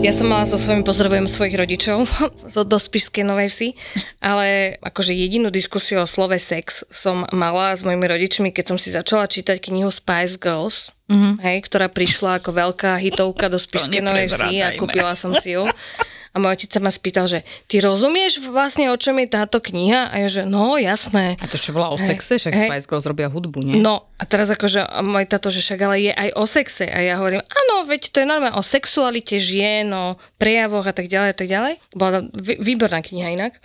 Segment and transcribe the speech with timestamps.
[0.00, 2.08] Ja som mala so svojím pozdravujem svojich rodičov
[2.56, 3.68] zo do Spišskej Novej Vsi,
[4.16, 8.88] ale akože jedinú diskusiu o slove sex som mala s mojimi rodičmi, keď som si
[8.88, 11.44] začala čítať knihu Spice Girls, mm-hmm.
[11.44, 15.68] hej, ktorá prišla ako veľká hitovka do Spišskej Novej Vsi a kúpila som si ju.
[16.30, 20.14] A môj otec sa ma spýtal, že ty rozumieš vlastne, o čom je táto kniha?
[20.14, 21.34] A ja, že no, jasné.
[21.42, 22.38] A to čo bola o sexe?
[22.38, 22.70] Však hej.
[22.70, 23.82] Spice Girls robia hudbu, nie?
[23.82, 26.86] No, a teraz akože a môj tato, že však ale je aj o sexe.
[26.86, 31.10] A ja hovorím, áno, veď to je normálne o sexualite žien, o prejavoch a tak
[31.10, 31.74] ďalej a tak ďalej.
[31.98, 33.58] Bola výborná kniha inak.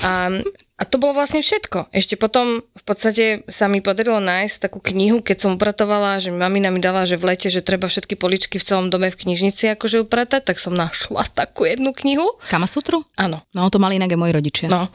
[0.00, 0.40] A
[0.72, 1.90] a to bolo vlastne všetko.
[1.90, 6.68] Ešte potom v podstate sa mi podarilo nájsť takú knihu, keď som upratovala, že mamina
[6.68, 10.02] mi dala, že v lete, že treba všetky poličky v celom dome v knižnici akože
[10.02, 12.26] upratať, tak som našla takú jednu knihu.
[12.46, 13.04] Kamasutru?
[13.14, 13.44] Áno.
[13.50, 14.66] No to mali inak aj moji rodičia.
[14.66, 14.90] No,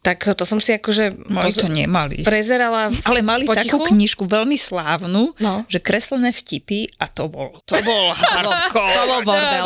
[0.00, 1.28] tak to som si akože...
[1.28, 2.22] Moji to nemali.
[2.22, 3.76] Prezerala Ale mali potichu.
[3.76, 5.66] takú knižku veľmi slávnu, No.
[5.66, 8.88] že kreslené vtipy a to bol, to bol hardcore.
[8.88, 9.64] to bol bordel.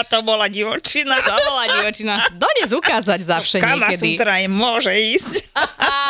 [0.00, 1.16] To bola divočina.
[1.16, 2.18] To bola divočina.
[2.32, 4.14] Dones ukázať za vše Kama niekedy.
[4.14, 5.34] sutra im môže ísť.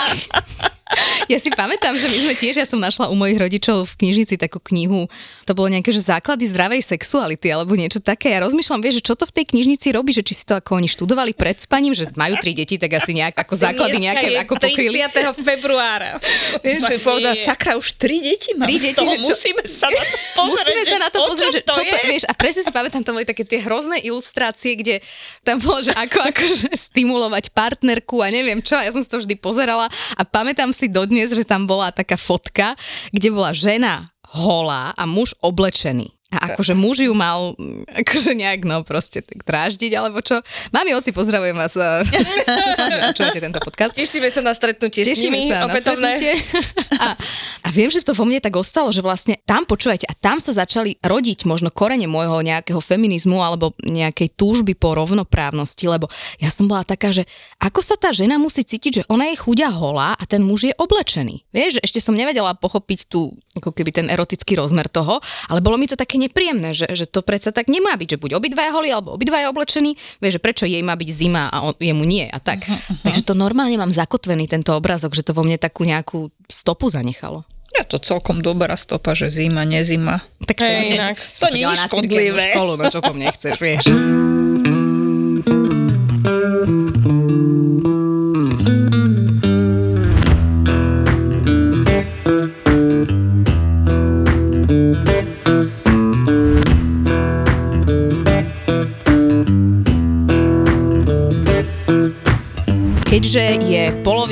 [1.29, 4.41] Ja si pamätám, že my sme tiež, ja som našla u mojich rodičov v knižnici
[4.41, 5.05] takú knihu,
[5.45, 8.33] to bolo nejaké, že základy zdravej sexuality alebo niečo také.
[8.33, 10.81] Ja rozmýšľam, vieš, že čo to v tej knižnici robí, že či si to ako
[10.81, 14.39] oni študovali pred spaním, že majú tri deti, tak asi nejak ako základy nejaké je
[14.41, 14.97] ako pokryli.
[15.05, 15.45] 30.
[15.45, 16.17] februára.
[16.65, 18.65] Vieš, že povedal, sakra, už tri deti mám.
[18.65, 20.65] Tri deti, že čo- musíme sa na to pozrieť.
[20.65, 22.01] Musíme sa na to pozrieť, že čo to, je.
[22.09, 25.05] vieš, a presne si pamätám, tam boli také tie hrozné ilustrácie, kde
[25.45, 29.21] tam bolo, že ako akože stimulovať partnerku a neviem čo, a ja som si to
[29.21, 32.79] vždy pozerala a pamätám si dodnes, že tam bola taká fotka,
[33.11, 36.18] kde bola žena holá a muž oblečený.
[36.29, 40.45] A akože muž ju mal mm, akože nejak, no proste tak dráždiť, alebo čo.
[40.77, 41.73] Mami, oci, pozdravujem vás.
[41.73, 42.05] eh,
[43.17, 43.97] Počúvate tento podcast.
[43.97, 46.21] Tešíme sa na stretnutie s Tešíme nimi sa na opätovné.
[46.21, 46.33] stretnutie.
[47.01, 47.17] A,
[47.65, 50.53] a viem, že to vo mne tak ostalo, že vlastne tam, počúvajte, a tam sa
[50.53, 56.13] začali rodiť možno korene môjho nejakého feminizmu alebo nejakej túžby po rovnoprávnosti, lebo
[56.45, 57.25] ja som bola taká, že
[57.57, 60.75] ako sa tá žena musí cítiť, že ona je chudia holá a ten muž je
[60.77, 61.49] oblečený.
[61.57, 65.89] Vieš, ešte som nevedela pochopiť tú, ako keby ten erotický rozmer toho, ale bolo mi
[65.89, 69.15] to také nepríjemné, že, že to predsa tak nemá byť, že buď obidvaja holí alebo
[69.15, 72.67] obidvaja oblečení, vieš, že prečo jej má byť zima a on, jemu nie a tak.
[73.07, 77.47] Takže to normálne mám zakotvený tento obrazok, že to vo mne takú nejakú stopu zanechalo.
[77.79, 80.25] Ja to celkom dobrá stopa, že zima, nezima.
[80.43, 81.17] Tak to, Hej, inak.
[81.21, 82.45] To nie je škodlivé.
[82.57, 83.85] školu, no čo po mne chceš, vieš.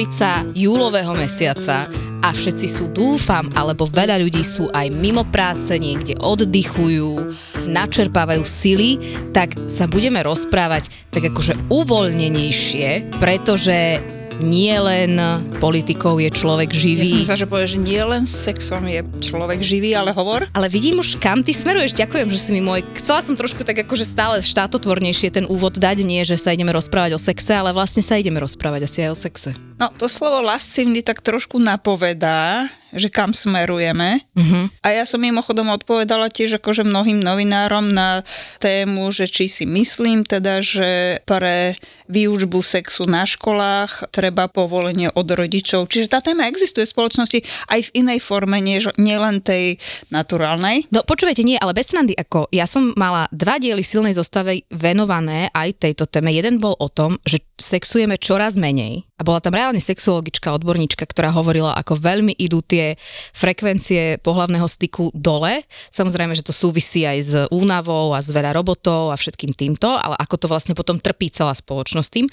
[0.06, 1.90] Polovica júlového mesiaca
[2.22, 7.34] a všetci sú, dúfam, alebo veľa ľudí sú aj mimo práce, niekde oddychujú,
[7.66, 9.02] načerpávajú sily,
[9.34, 13.98] tak sa budeme rozprávať tak akože uvoľnenejšie, pretože
[14.46, 15.18] nie len
[15.58, 17.24] politikou je človek Ja živý.
[17.24, 20.46] som sa, že povedal, že nie len sexom je človek živý, ale hovor.
[20.54, 21.98] Ale vidím už, kam ty smeruješ.
[21.98, 22.86] Ďakujem, že si mi môj...
[22.94, 27.16] Chcela som trošku tak akože stále štátotvornejšie ten úvod dať, nie, že sa ideme rozprávať
[27.16, 29.65] o sexe, ale vlastne sa ideme rozprávať asi aj o sexe.
[29.76, 34.24] No, to slovo lascivný tak trošku napovedá, že kam smerujeme.
[34.32, 34.72] Mhm.
[34.80, 38.24] A ja som mimochodom odpovedala tiež akože mnohým novinárom na
[38.56, 41.76] tému, že či si myslím teda, že pre
[42.08, 45.92] výučbu sexu na školách treba povolenie od rodičov.
[45.92, 47.38] Čiže tá téma existuje v spoločnosti
[47.68, 49.76] aj v inej forme, než, nielen tej
[50.08, 50.88] naturálnej.
[50.88, 55.52] No počúvajte, nie, ale bez srandy, ako ja som mala dva diely silnej zostavy venované
[55.52, 56.32] aj tejto téme.
[56.32, 59.08] Jeden bol o tom, že sexujeme čoraz menej.
[59.16, 63.00] A bola tam reálne sexuologička, odborníčka, ktorá hovorila, ako veľmi idú tie
[63.32, 65.64] frekvencie pohlavného styku dole.
[65.88, 70.20] Samozrejme, že to súvisí aj s únavou a s veľa robotov a všetkým týmto, ale
[70.20, 72.26] ako to vlastne potom trpí celá spoločnosť tým.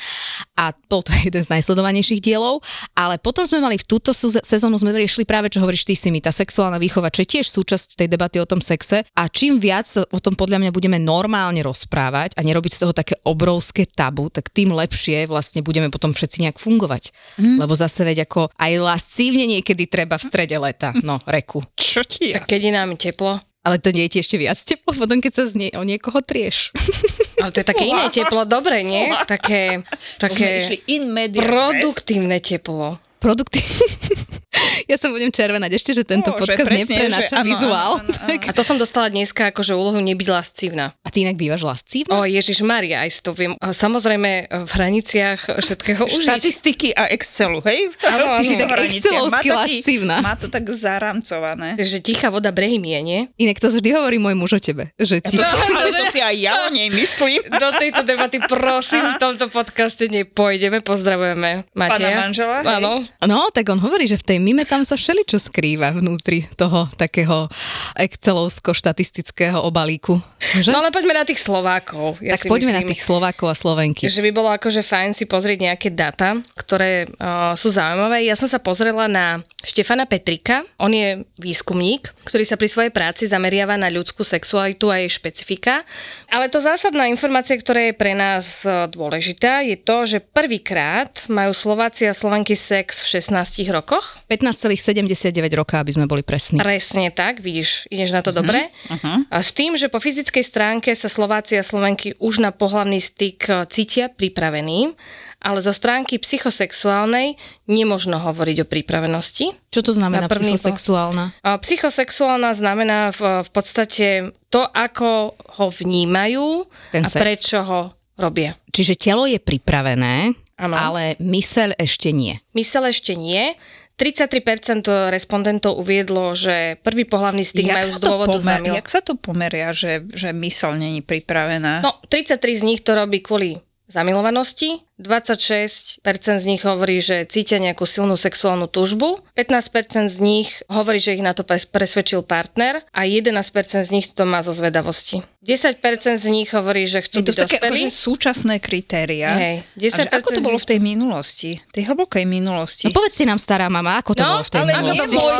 [0.59, 2.59] A bol to jeden z najsledovanejších dielov.
[2.91, 6.19] Ale potom sme mali v túto sezónu sme riešili práve, čo hovoríš ty si mi,
[6.19, 9.07] tá sexuálna výchova, čo je tiež súčasť tej debaty o tom sexe.
[9.15, 13.12] A čím viac o tom podľa mňa budeme normálne rozprávať a nerobiť z toho také
[13.23, 17.15] obrovské tabu, tak tým lepšie vlastne budeme potom všetci nejak fungovať.
[17.39, 17.63] Mm.
[17.63, 20.91] Lebo zase veď ako aj lascívne niekedy treba v strede leta.
[21.01, 21.63] No, reku.
[21.79, 22.39] Čo ti ja?
[22.39, 23.39] Tak keď je nám teplo.
[23.63, 26.19] Ale to nie je ti ešte viac teplo, potom keď sa z nie, o niekoho
[26.19, 26.75] trieš.
[27.43, 29.07] Ale to je také iné teplo, dobre, nie?
[29.23, 29.79] Také,
[30.19, 32.99] také in produktívne teplo.
[33.23, 33.63] Produkty...
[34.91, 37.91] ja sa budem červenať ešte, že tento No, že podcast presne, neprenáša že áno, vizuál.
[37.97, 38.27] áno, áno, áno.
[38.27, 38.41] Tak...
[38.49, 40.91] A to som dostala dneska akože úlohu nebyť lascívna.
[41.01, 42.19] A ty inak bývaš lascívna?
[42.19, 43.55] O Ježiš Maria, aj si to viem.
[43.57, 46.27] Samozrejme v hraniciach všetkého užiť.
[46.27, 47.89] Štatistiky a Excelu, hej?
[48.03, 48.45] Áno, Ty áno.
[48.45, 50.15] si Tak excelovsky Má lascívna.
[50.21, 51.79] Má to tak zaramcované.
[51.79, 53.19] Že tichá voda brehy mie, nie?
[53.39, 55.39] Inak to vždy hovorí môj muž o tebe, že ti...
[55.77, 57.39] Ale to si aj ja o nej myslím.
[57.47, 60.81] Do tejto debaty prosím v tomto podcaste nepôjdeme.
[60.83, 62.17] Pozdravujeme Mateja.
[62.27, 62.69] manžela, hej?
[62.81, 63.01] Áno.
[63.23, 67.47] No, tak on hovorí, že v tej mime tam sa všeličo skrýva vnútri toho takého
[67.95, 70.19] excelovsko-štatistického obalíku.
[70.59, 70.75] Že?
[70.75, 72.19] No ale poďme na tých Slovákov.
[72.19, 74.11] Ja tak si poďme myslím, na tých Slovákov a Slovenky.
[74.11, 78.27] že by bolo akože fajn si pozrieť nejaké data, ktoré uh, sú zaujímavé.
[78.27, 80.67] Ja som sa pozrela na Štefana Petrika.
[80.75, 85.87] On je výskumník, ktorý sa pri svojej práci zameriava na ľudskú sexualitu a jej špecifika.
[86.27, 91.55] Ale to zásadná informácia, ktorá je pre nás eh, dôležitá, je to, že prvýkrát majú
[91.55, 94.23] Slováci a Slovenky sex v 16 rokoch.
[94.31, 96.63] 15,79 roka, aby sme boli presní.
[96.63, 98.71] Presne tak, vidíš, ideš na to dobre.
[98.87, 99.27] Uh-huh.
[99.27, 103.39] A s tým, že po fyzickej stránke sa Slováci a Slovenky už na pohlavný styk
[103.51, 104.95] e, cítia pripravení,
[105.43, 107.35] ale zo stránky psychosexuálnej
[107.67, 109.51] nemožno hovoriť o pripravenosti.
[109.67, 111.35] Čo to znamená psychosexuálna?
[111.43, 114.07] A psychosexuálna znamená v, v podstate
[114.47, 116.63] to, ako ho vnímajú
[116.95, 117.19] Ten a sex.
[117.19, 117.81] prečo ho
[118.15, 118.55] robia.
[118.71, 120.77] Čiže telo je pripravené, Áno.
[120.77, 122.37] ale myseľ ešte nie.
[122.53, 123.57] Mysel ešte nie.
[123.93, 128.73] 33% respondentov uviedlo, že prvý pohlavný styk majú z dôvodu zamil.
[128.73, 131.85] jak sa to pomeria, že, že mysel není pripravená?
[131.85, 136.01] No, 33 z nich to robí kvôli zamilovanosti, 26%
[136.37, 139.73] z nich hovorí, že cítia nejakú silnú sexuálnu túžbu, 15%
[140.07, 143.41] z nich hovorí, že ich na to pres- presvedčil partner a 11%
[143.81, 145.25] z nich to má zo zvedavosti.
[145.41, 145.81] 10%
[146.15, 147.83] z nich hovorí, že chcú je to byť také dospelí.
[147.83, 149.29] akože súčasné kritéria.
[149.33, 151.51] Hej, A že 10% ako to bolo v tej minulosti?
[151.67, 152.85] Tej hlbokej minulosti?
[152.85, 154.95] No povedzte nám, stará mama, ako to No, bolo v tej ale minulosti?
[154.95, 155.37] ako to bolo?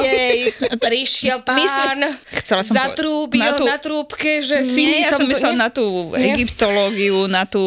[0.83, 5.23] Prišiel pán, Myslím- chcela som zatrúbil na na, tú- trúbke, že si Nie, ja som
[5.23, 5.61] tu- myslela nie?
[5.61, 7.63] na tú egyptológiu, na tú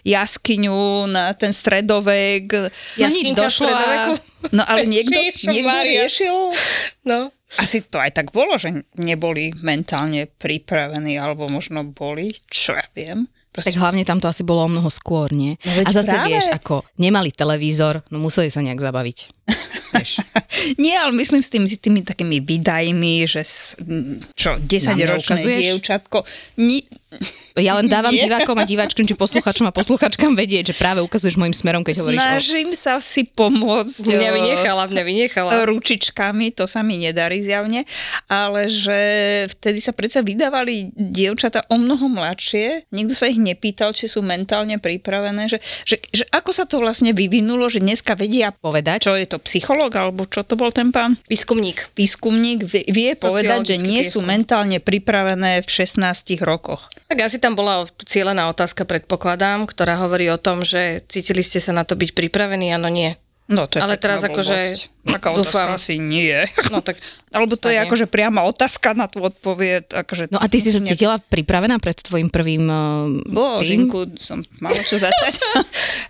[0.00, 2.68] jaskyňu, na ten stredovek.
[3.00, 3.72] No nič, došlo a...
[3.72, 4.12] stredoveku.
[4.52, 5.16] No ale niekto,
[5.48, 6.36] niekto riešil?
[7.08, 7.32] No.
[7.56, 13.30] Asi to aj tak bolo, že neboli mentálne pripravení, alebo možno boli, čo ja viem.
[13.54, 15.56] Tak Proste, hlavne tam to asi bolo o mnoho skôr, nie?
[15.64, 16.28] No a zase práve.
[16.28, 19.35] vieš, ako nemali televízor, no museli sa nejak zabaviť.
[20.82, 23.78] Nie, ale myslím s tými, s tými takými výdajmi, že s,
[24.34, 25.62] čo, 10-ročné neukazuješ?
[25.62, 26.18] dievčatko.
[26.58, 26.82] Ni,
[27.56, 28.28] Ja len dávam Nie.
[28.28, 32.20] divákom a diváčkom, či posluchačom a posluchačkám vedieť, že práve ukazuješ môjim smerom, keď hovoríš
[32.20, 32.24] o...
[32.28, 34.12] snažím sa si pomôcť.
[34.12, 35.50] Mňa vynechala, mňa vynechala.
[35.64, 37.88] ručičkami, to sa mi nedarí zjavne,
[38.28, 38.98] ale že
[39.56, 44.76] vtedy sa predsa vydávali dievčata o mnoho mladšie, nikto sa ich nepýtal, či sú mentálne
[44.76, 45.58] pripravené, že,
[45.88, 49.00] že, že ako sa to vlastne vyvinulo, že dneska vedia, Povedať?
[49.08, 51.16] čo je to psychológ, alebo čo to bol ten pán?
[51.26, 51.92] Výskumník.
[51.92, 54.28] Výskumník vie, vie povedať, že nie sú prieskum.
[54.28, 56.02] mentálne pripravené v 16
[56.42, 56.88] rokoch.
[57.06, 61.70] Tak asi tam bola cieľená otázka, predpokladám, ktorá hovorí o tom, že cítili ste sa
[61.70, 63.14] na to byť pripravení, áno, nie.
[63.46, 64.90] No to je Ale teraz akože.
[65.06, 65.70] Taká dúfam.
[65.70, 66.34] otázka asi nie.
[66.74, 66.98] No tak
[67.36, 67.86] Alebo to je nie.
[67.86, 70.02] akože priama otázka na tú odpoveď.
[70.02, 74.42] Akože No a ty si sa cítila pripravená pred tvojim prvým uh, tým Božinku, som
[74.58, 75.38] mala čo začať.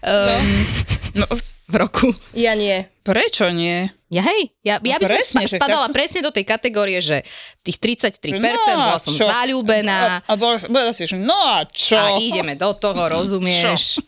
[0.01, 0.49] um,
[1.21, 1.29] no,
[1.67, 2.09] v roku?
[2.33, 2.87] ja nie.
[3.03, 3.91] prečo nie?
[4.07, 7.03] Ja hej, ja, ja by som presne, spa- že spadala tak- presne do tej kategórie,
[7.03, 7.27] že
[7.61, 9.27] tých 33% bola som čo?
[9.27, 11.99] zalúbená A, a bola, bola si, že no a čo?
[11.99, 13.99] a ideme do toho, rozumieš?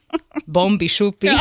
[0.46, 1.34] Bomby, šupy.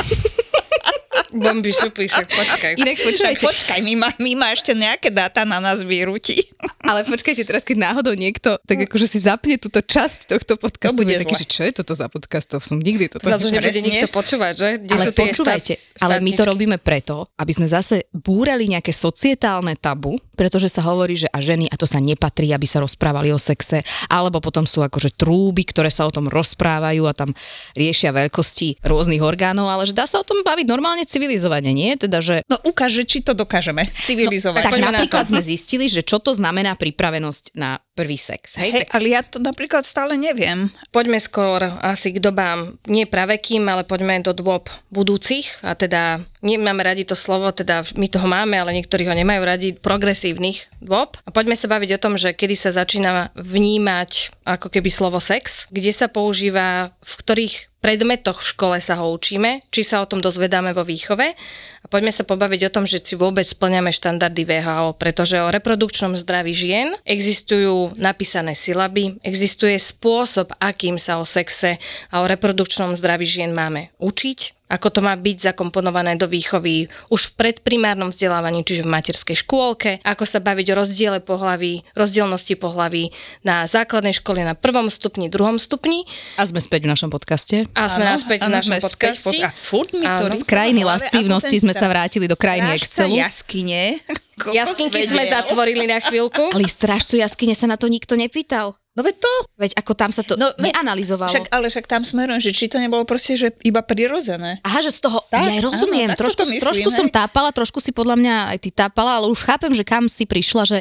[1.38, 2.72] Bomby šupy, však počkaj.
[2.78, 6.42] Inak počujete, počkaj, my má, my má ešte nejaké dáta na nás vyrúti.
[6.82, 11.06] ale počkajte, teraz keď náhodou niekto tak akože si zapne túto časť tohto podcastu, To
[11.06, 13.80] bude taký, že čo je toto za podcast, to som nikdy toto Nás už nebude
[13.80, 14.70] nikto počúvať, že?
[14.82, 18.92] Kde ale sú počúvajte, štát- ale my to robíme preto, aby sme zase búrali nejaké
[18.92, 23.34] societálne tabu, pretože sa hovorí, že a ženy, a to sa nepatrí, aby sa rozprávali
[23.34, 27.34] o sexe, alebo potom sú akože trúby, ktoré sa o tom rozprávajú a tam
[27.74, 32.00] riešia veľkosti rôznych orgánov, ale že dá sa o tom baviť normálne civilizovane, nie?
[32.00, 34.64] Teda, že No ukáže, či to dokážeme civilizovať.
[34.64, 35.36] tak poďme na napríklad to.
[35.36, 38.56] sme zistili, že čo to znamená pripravenosť na prvý sex.
[38.56, 38.72] Hej?
[38.72, 40.72] Hej, ale ja to napríklad stále neviem.
[40.96, 45.60] Poďme skôr asi k dobám, nie pravekým, ale poďme do dôb budúcich.
[45.66, 49.70] A teda, nemáme radi to slovo, teda my toho máme, ale niektorí ho nemajú radi,
[49.76, 51.18] progresívnych dôb.
[51.26, 55.66] A poďme sa baviť o tom, že kedy sa začína vnímať ako keby slovo sex,
[55.74, 57.56] kde sa používa, v ktorých
[57.88, 61.32] predmetoch v škole sa ho učíme, či sa o tom dozvedáme vo výchove.
[61.32, 66.20] A poďme sa pobaviť o tom, že si vôbec splňame štandardy VHO, pretože o reprodukčnom
[66.20, 71.80] zdraví žien existujú napísané silaby, existuje spôsob, akým sa o sexe
[72.12, 77.32] a o reprodukčnom zdraví žien máme učiť ako to má byť zakomponované do výchovy už
[77.32, 83.10] v predprimárnom vzdelávaní, čiže v materskej škôlke, ako sa baviť o rozdiele pohlaví, rozdielnosti pohlaví
[83.42, 86.04] na základnej škole na prvom stupni, druhom stupni.
[86.36, 87.64] A sme späť v našom podcaste.
[87.72, 89.24] A sme naspäť v áno, našom sme späť v podcaste.
[89.24, 90.36] pod- A furt mi to Áno.
[90.36, 93.16] Z krajiny lascívnosti sme sa vrátili do krajiny Excelu.
[93.16, 93.98] jaskyne.
[94.38, 96.54] Jaskinky sme zatvorili na chvíľku.
[96.54, 98.78] Ale strážcu jaskyne sa na to nikto nepýtal.
[98.98, 99.34] No veď to.
[99.56, 101.30] Veď ako tam sa to No, neanalizovalo.
[101.30, 104.58] Však, ale však tam smerujem, že či to nebolo proste, že iba prirodzené.
[104.66, 107.94] Aha, že z toho, Tak, ja rozumiem, áno, trošku, myslím, trošku som tápala, trošku si
[107.94, 110.80] podľa mňa aj ty tápala, ale už chápem, že kam si prišla, že,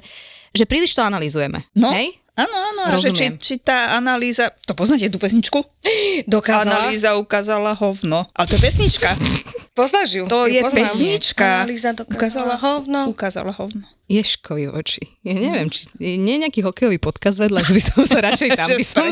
[0.56, 1.61] že príliš to analizujeme.
[1.76, 2.16] No, Hej?
[2.32, 3.32] áno, áno, a že či, Rozumiem.
[3.37, 5.61] či tá analýza, to poznáte tú pesničku?
[6.25, 6.88] Dokázala.
[6.88, 8.25] Analýza ukázala hovno.
[8.32, 9.12] Ale to je pesnička.
[9.76, 10.25] Poznáš ju?
[10.25, 10.78] To Ju je poznám.
[10.88, 11.49] pesnička.
[11.68, 13.00] Analýza dokázala Ukázala hovno.
[13.12, 13.85] Ukázala hovno.
[14.08, 15.02] Ješkovi oči.
[15.20, 18.68] Ja neviem, či nie je nejaký hokejový podcast vedľa, že by som sa radšej tam
[18.72, 19.02] by som...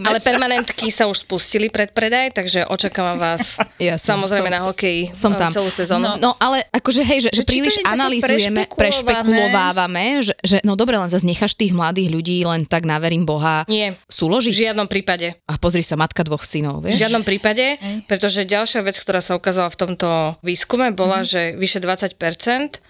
[0.00, 4.60] Ale permanentky sa už spustili pred predaj, takže očakávam vás Ja som- samozrejme som- na
[4.62, 5.50] hokeji som eh, tam.
[5.50, 6.06] celú sezónu.
[6.06, 10.94] No, no ale akože hej, že, že Že príliš analýzujeme, prešpekulovávame, že, že no dobre,
[10.94, 14.54] len zase necháš tých mladých ľudí len tak na verím Boha Nie, v súložiť.
[14.54, 15.34] žiadnom prípade.
[15.44, 17.00] A pozri sa, matka dvoch synov, V vieš?
[17.00, 20.08] žiadnom prípade, pretože ďalšia vec, ktorá sa ukázala v tomto
[20.40, 21.26] výskume, bola, Mhm.
[21.26, 22.14] že vyše 20%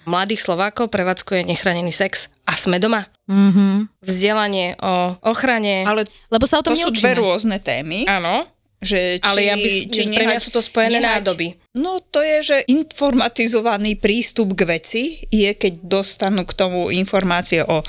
[0.04, 2.28] mladých Slovákov prevádzkuje nechránený sex.
[2.44, 3.06] A sme doma.
[3.25, 3.88] Mhm.
[4.02, 5.87] Vzdelanie o ochrane.
[5.87, 7.23] Ale Lebo sa o tom to sú dve neučíme.
[7.23, 8.04] rôzne témy.
[8.04, 8.44] Áno,
[8.84, 11.56] Že či, ale ja by, či že pre mňa sú to spojené nádoby.
[11.73, 17.80] No to je, že informatizovaný prístup k veci je, keď dostanú k tomu informácie o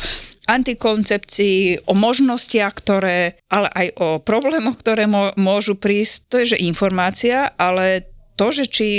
[0.47, 5.03] antikoncepcii, o možnostiach, ktoré, ale aj o problémoch, ktoré
[5.35, 6.15] môžu prísť.
[6.31, 8.89] To je, že informácia, ale to, že či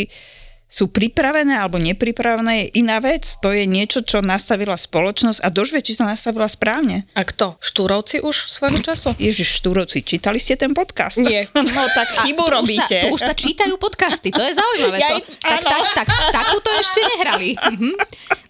[0.67, 3.39] sú pripravené alebo nepripravené je iná vec.
[3.39, 7.07] To je niečo, čo nastavila spoločnosť a dožve, či to nastavila správne.
[7.15, 7.55] A kto?
[7.63, 9.15] Štúrovci už svojho času?
[9.15, 11.23] Ježiš, Štúrovci, čítali ste ten podcast?
[11.23, 11.47] Nie.
[11.55, 12.83] No tak chybu robíte.
[12.83, 14.99] Už sa, tu už sa čítajú podcasty, to je zaujímavé.
[14.99, 17.49] Ja- to, tak, tak, tak, takúto ešte nehrali.
[17.55, 17.91] Mhm.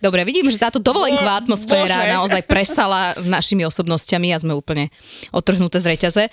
[0.01, 2.13] Dobre, vidím, že táto dovolenková atmosféra Bože.
[2.17, 4.89] naozaj presala našimi osobnostiami a sme úplne
[5.37, 6.25] otrhnuté z reťaze.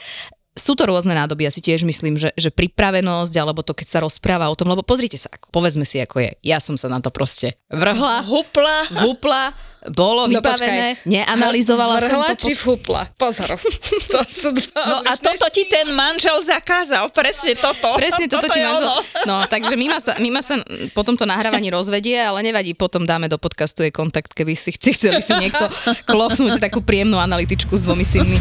[0.54, 4.00] Sú to rôzne nádoby, ja si tiež myslím, že, že pripravenosť, alebo to, keď sa
[4.06, 6.32] rozpráva o tom, lebo pozrite sa, ako, povedzme si, ako je.
[6.46, 8.86] Ja som sa na to proste vrhla, Hupla.
[8.94, 9.44] vhupla,
[9.92, 12.48] bolo No vybavené, neanalizovala som Vrhla to.
[12.48, 13.12] či vhupla?
[13.18, 13.50] Pozor.
[14.14, 17.98] to sú dva No a toto ti ten manžel zakázal, presne toto.
[17.98, 18.86] Presne toto ti je manžel.
[18.86, 18.94] ono.
[19.26, 20.62] No, takže Mima sa, Mima sa
[20.94, 25.20] po tomto nahrávaní rozvedie, ale nevadí, potom dáme do podcastu jej kontakt, keby si chceli
[25.20, 25.66] si niekto
[26.14, 28.38] klofnúť takú príjemnú analytičku s dvomi synmi.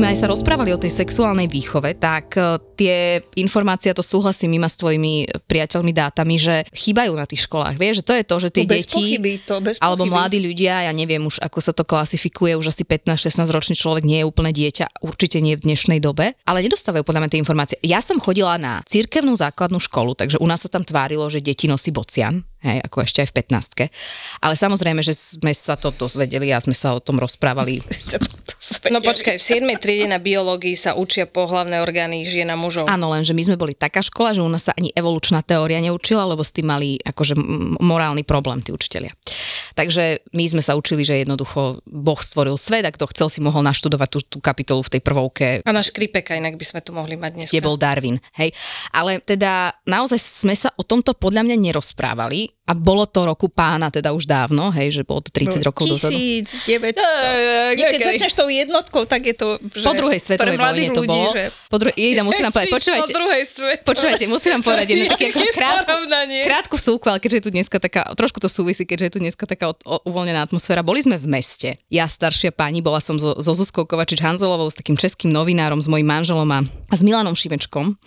[0.00, 4.64] Sme aj sa rozprávali o tej sexuálnej výchove, tak e, tie informácie, to súhlasím Mima
[4.64, 7.76] s tvojimi priateľmi dátami, že chýbajú na tých školách.
[7.76, 8.96] Vieš, že to je to, že tie To bez deti...
[8.96, 13.44] pochyby, to alebo mladí ľudia, ja neviem už, ako sa to klasifikuje, už asi 15-16
[13.52, 17.32] ročný človek nie je úplne dieťa, určite nie v dnešnej dobe, ale nedostávajú podľa mňa
[17.36, 17.76] tie informácie.
[17.84, 21.68] Ja som chodila na cirkevnú základnú školu, takže u nás sa tam tvárilo, že deti
[21.68, 26.56] nosí bocian, hej, ako ešte aj v 15 Ale samozrejme, že sme sa to dozvedeli
[26.56, 27.84] a sme sa o tom rozprávali.
[28.92, 29.80] No počkaj, v 7.
[29.80, 32.92] triede na biológii sa učia pohlavné orgány žien a mužov.
[32.92, 35.80] Áno, len že my sme boli taká škola, že u nás sa ani evolučná teória
[35.80, 37.40] neučila, lebo s tým mali akože
[37.80, 39.08] morálny problém tí učitelia.
[39.72, 43.64] Takže my sme sa učili, že jednoducho Boh stvoril svet a kto chcel si mohol
[43.64, 47.16] naštudovať tú, tú kapitolu v tej prvovke A na škripeka inak by sme tu mohli
[47.16, 47.48] mať dnes.
[47.48, 48.20] kde bol Darwin.
[48.36, 48.52] Hej.
[48.92, 53.90] Ale teda naozaj sme sa o tomto podľa mňa nerozprávali a bolo to roku pána
[53.90, 56.14] teda už dávno, hej, že bolo to 30 rokov dozadu.
[56.14, 56.70] 1900.
[56.94, 61.02] Ej, Nie, keď začneš tou jednotkou, tak je to, že Po druhej svetovej vojne to
[61.02, 61.32] ľudí, bolo.
[61.32, 63.82] že Po druhej, Jejda, musím vám povedať, počúvajte, Po druhej svete.
[63.82, 65.94] počúvajte, musím vám povedať jednu taký akože krátku,
[66.40, 69.44] krátku vsúku, ale keďže je tu dneska taká, trošku to súvisí, keďže je tu dneska
[69.44, 70.80] taká o- o- uvoľnená atmosféra.
[70.80, 71.74] Boli sme v meste.
[71.88, 76.06] Ja, staršia pani, bola som so, so Zuzkou Kovačič-Hanzelovou, s takým českým novinárom, s mojim
[76.06, 77.98] manželom a, a s Milanom Šimečkom.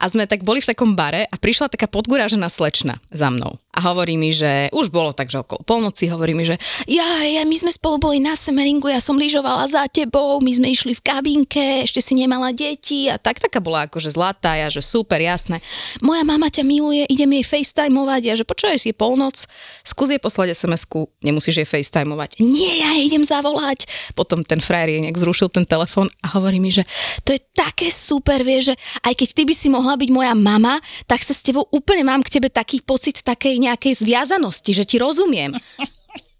[0.00, 3.60] A sme tak boli v takom bare a prišla taká podgurážená slečna za mnou.
[3.70, 6.58] A hovorí mi, že už bolo tak, že okolo polnoci, hovorí mi, že
[6.90, 10.74] ja, ja, my sme spolu boli na Semeringu, ja som lyžovala za tebou, my sme
[10.74, 14.82] išli v kabínke, ešte si nemala deti a tak taká bola akože zlatá, ja, že
[14.82, 15.62] super, jasné.
[16.02, 19.38] Moja mama ťa miluje, idem jej facetimovať, ja, že počuješ, je polnoc,
[19.86, 22.42] skús jej poslať SMS-ku, nemusíš jej facetimovať.
[22.42, 23.86] Nie, ja jej idem zavolať.
[24.18, 26.82] Potom ten frajer jej nejak zrušil ten telefon a hovorí mi, že
[27.22, 28.74] to je také super, vieš, že
[29.06, 32.22] aj keď ty by si mohla byť moja mama, tak sa s tebou úplne mám
[32.26, 35.56] k tebe taký pocit takej nejakej zviazanosti, že ti rozumiem.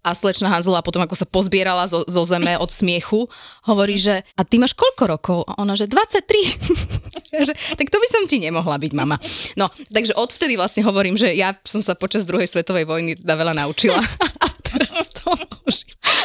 [0.01, 3.29] A slečna Hanzela potom ako sa pozbierala zo, zo zeme od smiechu,
[3.61, 5.39] hovorí, že a ty máš koľko rokov?
[5.45, 6.25] A ona, že 23.
[7.37, 9.21] Ja, že, tak to by som ti nemohla byť, mama.
[9.53, 13.53] No, takže odvtedy vlastne hovorím, že ja som sa počas druhej svetovej vojny teda veľa
[13.61, 14.01] naučila.
[14.41, 15.35] A teraz to.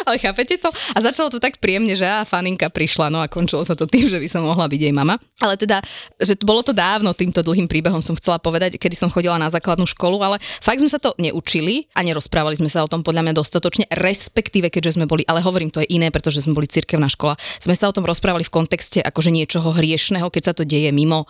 [0.07, 0.71] Ale chápete to?
[0.95, 4.07] A začalo to tak príjemne, že á, faninka prišla, no a končilo sa to tým,
[4.07, 5.19] že by som mohla byť jej mama.
[5.43, 5.83] Ale teda,
[6.19, 9.85] že bolo to dávno týmto dlhým príbehom som chcela povedať, kedy som chodila na základnú
[9.87, 13.35] školu, ale fakt sme sa to neučili a nerozprávali sme sa o tom podľa mňa
[13.35, 17.37] dostatočne, respektíve keďže sme boli, ale hovorím, to je iné, pretože sme boli cirkevná škola,
[17.59, 21.26] sme sa o tom rozprávali v kontexte akože niečoho hriešného, keď sa to deje mimo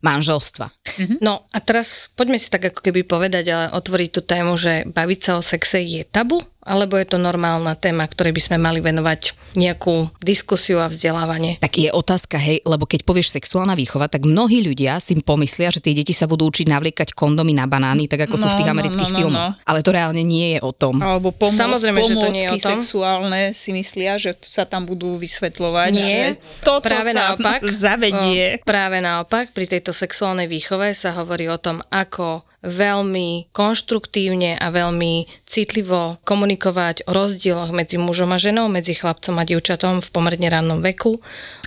[0.00, 0.72] manželstva.
[1.20, 5.20] No a teraz poďme si tak ako keby povedať a otvoriť tú tému, že baviť
[5.20, 9.32] sa o sexe je tabu, alebo je to normálna téma, ktorej by sme mali venovať
[9.56, 11.56] nejakú diskusiu a vzdelávanie.
[11.58, 15.82] Tak je otázka, hej, lebo keď povieš sexuálna výchova, tak mnohí ľudia si pomyslia, že
[15.82, 18.68] tie deti sa budú učiť navliekať kondomy na banány, tak ako no, sú v tých
[18.70, 19.52] No, no, amerických no, no, filmoch.
[19.66, 21.02] Ale to reálne nie je o tom.
[21.02, 22.78] Alebo pomô- Samozrejme, že to nie je o tom.
[22.78, 25.90] sexuálne si myslia, že sa tam budú vysvetľovať.
[25.90, 27.60] Nie, že toto práve sa naopak.
[27.88, 28.60] zavedie.
[28.60, 34.68] O, práve naopak, pri tejto sexuálnej výchove sa hovorí o tom, ako veľmi konštruktívne a
[34.68, 40.44] veľmi citlivo komunikovať o rozdieloch medzi mužom a ženou, medzi chlapcom a dievčatom v pomerne
[40.46, 41.16] rannom veku.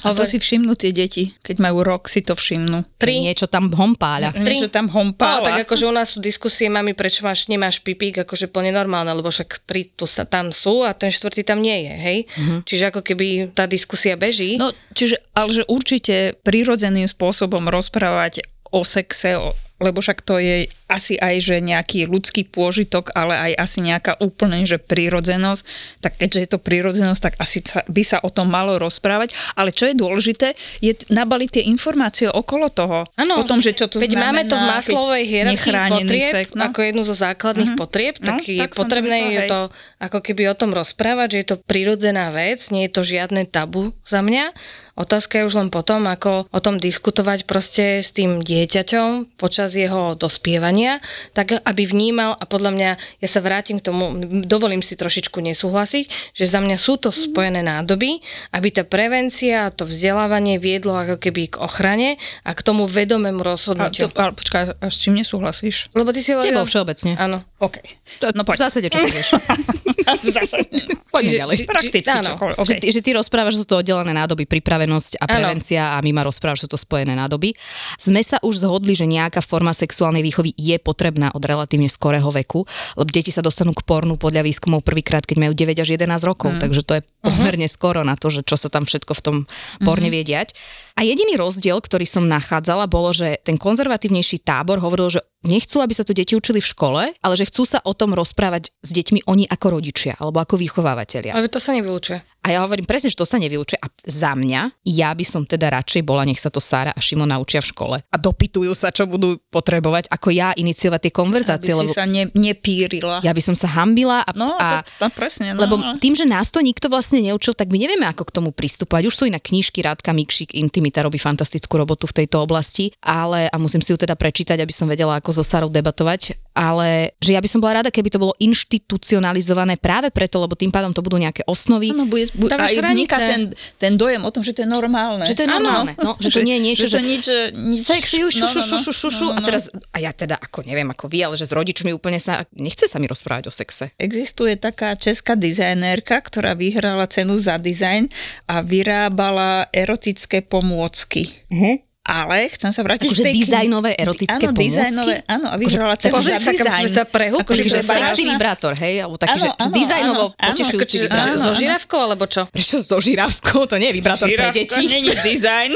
[0.04, 2.86] A to si všimnú tie deti, keď majú rok, si to všimnú.
[2.96, 4.36] tri, Niečo tam hompáľa.
[4.36, 4.54] Tri.
[4.54, 5.42] Niečo tam No, hompála.
[5.44, 9.32] tak akože u nás sú diskusie, mami, prečo máš, nemáš pipík, akože plne normálne, lebo
[9.32, 12.18] však tri tu sa tam sú a ten štvrtý tam nie je, hej?
[12.64, 14.60] Čiže ako keby tá diskusia beží.
[14.60, 20.66] No, čiže, ale že určite prirodzeným spôsobom rozprávať o sexe, o, lebo však to je
[20.88, 25.64] asi aj, že nejaký ľudský pôžitok, ale aj asi nejaká úplne, že prírodzenosť,
[26.00, 29.34] tak keďže je to prírodzenosť, tak asi sa, by sa o tom malo rozprávať.
[29.54, 33.04] Ale čo je dôležité, je nabaliť tie informácie okolo toho.
[33.14, 34.26] Áno, o tom, že čo to veď znamená.
[34.30, 36.62] máme to v maslovej hierarchii potrieb, sex, no.
[36.64, 37.78] ako jednu zo základných Mhm.
[37.78, 39.50] potrieb, No, tak je tak to potrebné je hej.
[39.50, 39.60] to
[40.00, 43.92] ako keby o tom rozprávať, že je to prirodzená vec, nie je to žiadne tabu
[44.04, 44.54] za mňa.
[44.94, 50.14] Otázka je už len potom, ako o tom diskutovať proste s tým dieťaťom počas jeho
[50.14, 51.02] dospievania,
[51.34, 54.14] tak aby vnímal a podľa mňa, ja sa vrátim k tomu,
[54.46, 58.22] dovolím si trošičku nesúhlasiť, že za mňa sú to spojené nádoby,
[58.54, 63.42] aby tá prevencia a to vzdelávanie viedlo ako keby k ochrane a k tomu vedomému
[63.42, 64.14] A, rozhodnutiu.
[64.14, 65.90] to, ale počkaj, a s čím nesúhlasíš?
[65.98, 66.54] Lebo ty si S hovoril...
[66.54, 67.18] tebou všeobecne.
[67.18, 67.42] Áno.
[67.64, 67.76] OK.
[67.80, 68.68] v No poď.
[68.68, 69.28] zásade, čo povieš.
[70.20, 70.68] v zásade.
[71.14, 71.56] Poďme Čiže- ďalej.
[71.56, 72.30] či- Prakticky áno.
[72.30, 72.58] čokoľvek.
[72.58, 72.78] Že, Okay.
[72.78, 75.32] ty, že ty rozprávaš, že sú to oddelené nádoby, pripravenosť a Áno.
[75.32, 77.56] prevencia a my ma rozprávaš, že sú to spojené nádoby.
[77.96, 82.66] Sme sa už zhodli, že nejaká forma sexuálnej výchovy je potrebná od relatívne skorého veku,
[82.94, 86.58] lebo deti sa dostanú k pornu podľa výskumov prvýkrát, keď majú 9 až 11 rokov,
[86.58, 89.36] takže to je pomerne skoro na to, že čo sa tam všetko v tom
[89.80, 90.52] porne vie diať.
[90.94, 95.94] A jediný rozdiel, ktorý som nachádzala, bolo, že ten konzervatívnejší tábor hovoril, že nechcú, aby
[95.94, 99.26] sa to deti učili v škole, ale že chcú sa o tom rozprávať s deťmi
[99.26, 101.34] oni ako rodičia alebo ako vychovávateľia.
[101.34, 102.33] Ale to sa nevylučuje.
[102.44, 103.80] A ja hovorím presne, že to sa nevylučuje.
[103.80, 107.24] A za mňa, ja by som teda radšej bola, nech sa to Sára a Šimo
[107.24, 107.98] naučia v škole.
[108.04, 111.72] A dopytujú sa, čo budú potrebovať, ako ja iniciovať tie Aby konverzácie.
[111.72, 113.24] si Lebo sa ne, nepírila.
[113.24, 115.56] ja by som sa hambila a, No, a to, to presne.
[115.56, 115.96] No, lebo no.
[116.04, 119.08] tým, že nás to nikto vlastne neučil, tak my nevieme, ako k tomu pristupovať.
[119.08, 123.56] Už sú inak knížky, Rádka Mikšik, Intimita robí fantastickú robotu v tejto oblasti, ale a
[123.56, 127.40] musím si ju teda prečítať, aby som vedela, ako so Sarou debatovať, ale že ja
[127.40, 131.18] by som bola rada, keby to bolo inštitucionalizované práve preto, lebo tým pádom to budú
[131.18, 133.42] nejaké osnovy, bude, bude, Tam aj vzniká ten,
[133.78, 135.22] ten dojem o tom, že to je normálne.
[135.26, 136.98] že to je normálne, no, že to nie je niečo, že...
[136.98, 140.10] To nič, nič, sexy, no, šu, šu, šu, šu, šu, šu, a teraz, a ja
[140.10, 143.50] teda, ako neviem, ako vy, ale že s rodičmi úplne sa, nechce sa mi rozprávať
[143.50, 143.94] o sexe.
[144.02, 148.10] Existuje taká česká dizajnérka, ktorá vyhrala cenu za dizajn
[148.50, 151.38] a vyrábala erotické pomôcky.
[151.54, 151.78] Uh-huh.
[152.04, 154.68] Ale chcem sa vrátiť Akože k tej kni- dizajnové erotické áno, pomôcky?
[154.68, 156.76] dizajnové, áno, a vyhrala cenu Pozri za sa, kam dizajn.
[156.78, 160.36] sme sa prehúpli, Akože, že sexy vibrátor, hej, alebo taký, Áno, že áno, dizajnovo áno,
[160.36, 161.24] áno, potešujúci Čiže, vibrátor.
[161.26, 161.60] áno, so áno.
[161.64, 162.42] žirávkou, alebo čo?
[162.46, 163.60] Prečo so žirávkou?
[163.66, 164.84] To nie je vibrátor pre Žirafka deti.
[164.86, 165.72] není dizajn.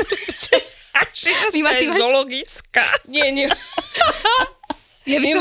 [1.15, 2.83] Žirafka je zoologická.
[3.07, 3.47] Nie, nie.
[5.07, 5.39] Ja by, som,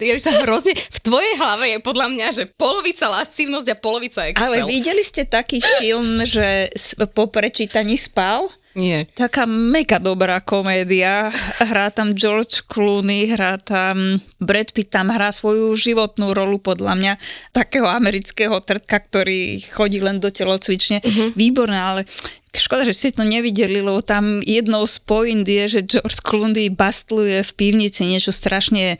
[0.00, 0.72] ja by sa hrozne...
[0.72, 4.48] V tvojej hlave je podľa mňa, že polovica lascivnosť a polovica Excel.
[4.48, 6.72] Ale videli ste taký film, že
[7.12, 8.48] po prečítaní spal?
[8.76, 9.08] Nie.
[9.16, 11.32] Taká mega dobrá komédia.
[11.58, 17.12] Hrá tam George Clooney, hrá tam Brad Pitt, tam hrá svoju životnú rolu podľa mňa
[17.56, 21.00] takého amerického trtka, ktorý chodí len do telocvične.
[21.00, 21.28] Uh-huh.
[21.34, 22.00] Výborné, ale
[22.54, 27.44] škoda, že ste to nevideli, lebo tam jednou z point je, že George Clooney bastluje
[27.44, 28.96] v pivnici niečo strašne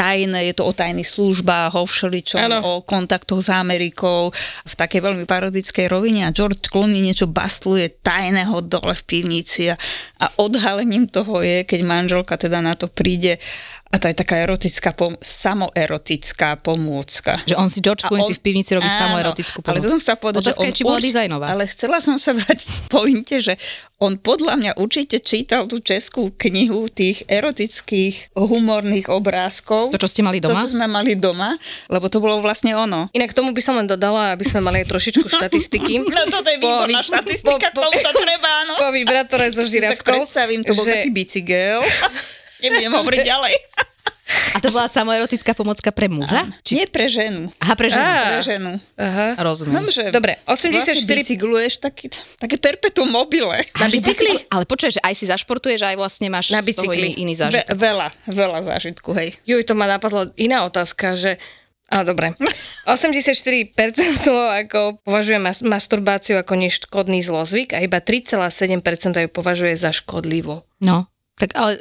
[0.00, 2.58] tajné, je to o tajných službách, o všeličom, Áno.
[2.64, 4.32] o kontaktoch s Amerikou
[4.64, 6.24] v takej veľmi parodickej rovine.
[6.24, 9.68] A George Clooney niečo bastluje tajného dole v pivnici.
[9.68, 9.76] A,
[10.22, 13.42] a odhalením toho je, keď manželka teda na to príde
[13.90, 17.42] a to je taká erotická, pom- samoerotická pomôcka.
[17.42, 19.82] Že on si, George Clooney on- si v pivnici robí áno, samoerotickú Ale pomoc.
[19.82, 21.46] to som chcela povedať, Otázka že je, či bola urč- dizajnová.
[21.48, 23.54] Ale chcela som sa vrátiť k pointe, že
[23.98, 29.90] on podľa mňa určite čítal tú českú knihu tých erotických humorných obrázkov.
[29.90, 30.56] To, čo ste mali doma?
[30.56, 33.10] To, čo sme mali doma, lebo to bolo vlastne ono.
[33.10, 35.98] Inak tomu by som len dodala, aby sme mali aj trošičku štatistiky.
[36.00, 38.72] No toto je Po výborná vy- štatistika, po- po- tomu to treba, áno.
[38.76, 40.14] Po vibratore so Si tak žirafkou.
[40.16, 41.82] predstavím, to bol že- taký bicykel.
[42.60, 43.54] Nebudem hovoriť ďalej.
[44.54, 46.46] A to bola samoerotická pomocka pre muža?
[46.62, 46.78] Či...
[46.78, 47.50] Nie pre ženu.
[47.58, 47.98] Aha, pre ženu.
[48.00, 48.14] Á.
[48.30, 48.70] Pre ženu.
[48.94, 49.26] Aha.
[49.36, 49.74] Rozumiem.
[49.74, 52.06] No, že Dobre, 84 Vlastne bicykluješ taký,
[52.38, 53.58] také perpetuum mobile.
[53.74, 54.38] Na A bicykli?
[54.38, 57.10] si- Ale počuj, že aj si zašportuješ, aj vlastne máš Na bicykli.
[57.10, 57.74] iný, iný Ve, zážitok.
[57.74, 59.34] veľa, veľa zážitku, hej.
[59.42, 61.34] Juj, to ma napadlo iná otázka, že
[61.86, 62.38] a dobre.
[62.86, 63.74] 84%
[64.16, 68.78] Slovákov považuje mas- masturbáciu ako neškodný zlozvyk a iba 3,7%
[69.16, 70.62] ju považuje za škodlivú.
[70.78, 71.80] No, tak ale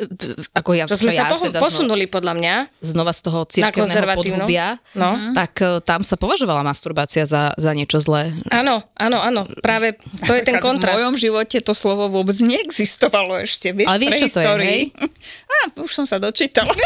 [0.56, 2.54] ako ja, Čo sme ja sa pohu- teda posunuli podľa mňa.
[2.80, 5.36] znova z toho cirkevného podhubia, No.
[5.36, 8.32] tak e, tam sa považovala masturbácia za, za niečo zlé.
[8.48, 9.44] Áno, áno, áno.
[9.60, 10.96] Práve to je ten Napríklad V kontrast.
[10.96, 14.82] mojom živote to slovo vôbec neexistovalo ešte, vieš, Ale vieš, čo to je, prehistórii.
[15.54, 16.72] Á, už som sa dočítala.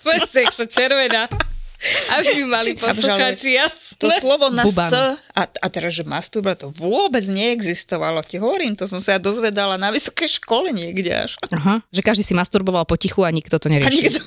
[0.00, 1.26] Jak sa červená.
[2.12, 3.56] Aby mali poslucháči
[3.96, 4.20] To jasné.
[4.20, 4.90] slovo na Buban.
[4.92, 4.94] S,
[5.32, 8.20] a, a teraz, že masturba, to vôbec neexistovalo.
[8.20, 11.40] Ti hovorím, to som sa ja dozvedala na vysokej škole niekde až.
[11.48, 14.12] Aha, že každý si masturboval potichu a nikto to A neriešil.
[14.12, 14.20] nikto...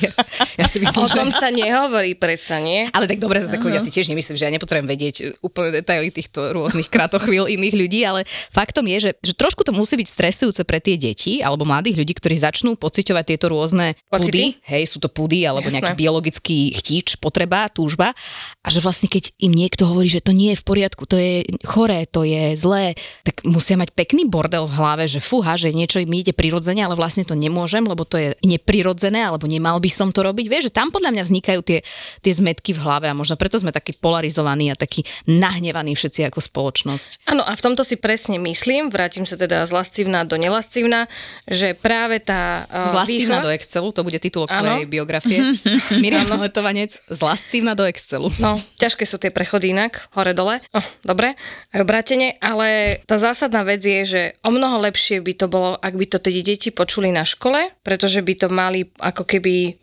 [0.00, 0.12] Ja,
[0.56, 1.18] ja si myslím, O že...
[1.18, 2.86] tom sa nehovorí predsa, nie?
[2.94, 6.14] Ale tak dobre, zase ako ja si tiež nemyslím, že ja nepotrebujem vedieť úplne detaily
[6.14, 8.22] týchto rôznych kratochvíľ iných ľudí, ale
[8.54, 12.12] faktom je, že, že trošku to musí byť stresujúce pre tie deti alebo mladých ľudí,
[12.14, 14.30] ktorí začnú pociťovať tieto rôzne Pocity?
[14.30, 15.82] pudy, hej, sú to pudy alebo Jasné.
[15.82, 18.14] nejaký biologický chtíč, potreba, túžba
[18.60, 21.42] a že vlastne keď im niekto hovorí, že to nie je v poriadku, to je
[21.66, 25.98] choré, to je zlé, tak musia mať pekný bordel v hlave, že fúha, že niečo
[25.98, 30.12] im ide prirodzene, ale vlastne to nemôžem, lebo to je neprirodzené, alebo nemal by som
[30.12, 30.46] to robiť.
[30.46, 31.78] Vieš, že tam podľa mňa vznikajú tie,
[32.20, 36.38] tie zmetky v hlave a možno preto sme takí polarizovaní a takí nahnevaní všetci ako
[36.40, 37.26] spoločnosť.
[37.28, 41.08] Áno, a v tomto si presne myslím, vrátim sa teda z lascivná do nelascivná,
[41.48, 45.38] že práve tá uh, Z lascívna výchova- do Excelu, to bude titulok tvojej biografie.
[46.02, 48.28] Miriam Letovanec, z lascívna do Excelu.
[48.38, 50.60] No, ťažké sú tie prechody inak, hore-dole.
[50.76, 51.34] Oh, dobre,
[51.72, 55.94] aj obrátenie, ale tá zásadná vec je, že o mnoho lepšie by to bolo, ak
[55.96, 59.80] by to tie deti počuli na škole, pretože by to mali ako keby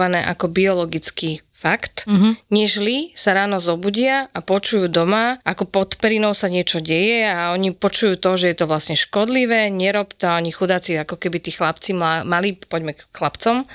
[0.00, 2.32] reprodukované ako biologický fakt, mm-hmm.
[2.48, 7.76] nežli sa ráno zobudia a počujú doma, ako pod perinou sa niečo deje a oni
[7.76, 11.92] počujú to, že je to vlastne škodlivé, nerob to, ani chudáci, ako keby tí chlapci
[11.92, 13.68] ma- mali, poďme k chlapcom,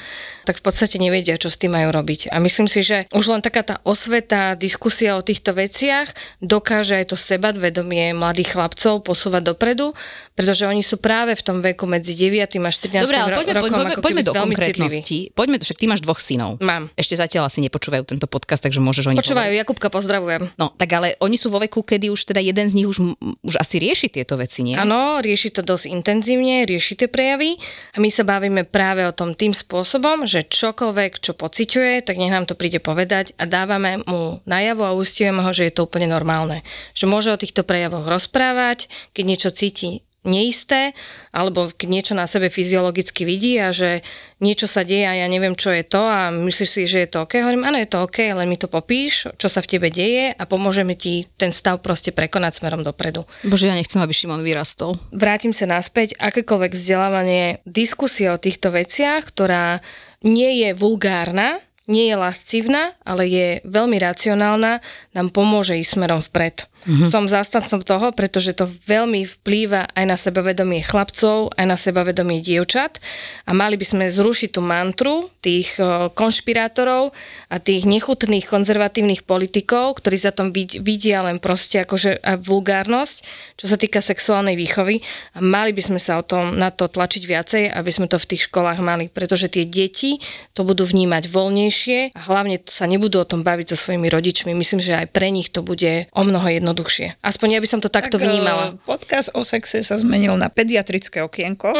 [0.49, 2.33] tak v podstate nevedia, čo s tým majú robiť.
[2.33, 6.09] A myslím si, že už len taká tá osveta, diskusia o týchto veciach
[6.41, 9.93] dokáže aj to sebadvedomie mladých chlapcov posúvať dopredu,
[10.33, 13.69] pretože oni sú práve v tom veku medzi 9 až 13 Dobre, ale poďme, rokom
[13.69, 15.19] poďme, poďme keby do konkrétnosti.
[15.37, 16.57] Poďme, však ty máš dvoch synov.
[16.63, 16.89] Mám.
[16.97, 19.61] Ešte zatiaľ asi nepočúvajú tento podcast, takže môžeš o nich Počúvajú, hovoriť.
[19.67, 20.47] Jakubka, pozdravujem.
[20.55, 23.03] No, tak ale oni sú vo veku, kedy už teda jeden z nich už,
[23.43, 24.79] už asi rieši tieto veci, nie?
[24.79, 27.59] Áno, rieši to dosť intenzívne, rieši tie prejavy
[27.91, 32.31] a my sa bavíme práve o tom tým spôsobom, že čokoľvek, čo pociťuje, tak nech
[32.31, 36.07] nám to príde povedať a dávame mu najavo a ustujeme ho, že je to úplne
[36.07, 36.63] normálne.
[36.95, 40.91] Že môže o týchto prejavoch rozprávať, keď niečo cíti neisté,
[41.31, 44.01] alebo keď niečo na sebe fyziologicky vidí a že
[44.43, 47.23] niečo sa deje a ja neviem, čo je to a myslíš si, že je to
[47.23, 47.39] OK.
[47.39, 50.43] Hovorím, áno, je to OK, len mi to popíš, čo sa v tebe deje a
[50.43, 53.23] pomôžeme ti ten stav proste prekonať smerom dopredu.
[53.47, 54.97] Bože, ja nechcem, aby Šimon vyrastol.
[55.15, 59.79] vrátim sa naspäť, akékoľvek vzdelávanie, diskusia o týchto veciach, ktorá
[60.25, 64.81] nie je vulgárna, nie je lascivná, ale je veľmi racionálna,
[65.13, 66.65] nám pomôže ísť smerom vpred.
[66.85, 67.09] Mm-hmm.
[67.09, 73.01] Som zastancom toho, pretože to veľmi vplýva aj na sebavedomie chlapcov, aj na sebavedomie dievčat
[73.49, 75.81] a mali by sme zrušiť tú mantru tých
[76.13, 77.09] konšpirátorov
[77.49, 83.15] a tých nechutných konzervatívnych politikov, ktorí za tom vid- vidia len proste akože vulgárnosť,
[83.57, 85.01] čo sa týka sexuálnej výchovy
[85.33, 88.29] a mali by sme sa o tom, na to tlačiť viacej, aby sme to v
[88.29, 90.21] tých školách mali, pretože tie deti
[90.53, 94.53] to budú vnímať voľnejšie a hlavne sa nebudú o tom baviť so svojimi rodičmi.
[94.53, 96.74] Myslím, že aj pre nich to bude o mnoho jednoduchšie.
[97.23, 98.75] Aspoň ja by som to takto Tak, vnímala.
[98.75, 101.71] eh, Podcast o sexe sa zmenil na pediatrické okienko.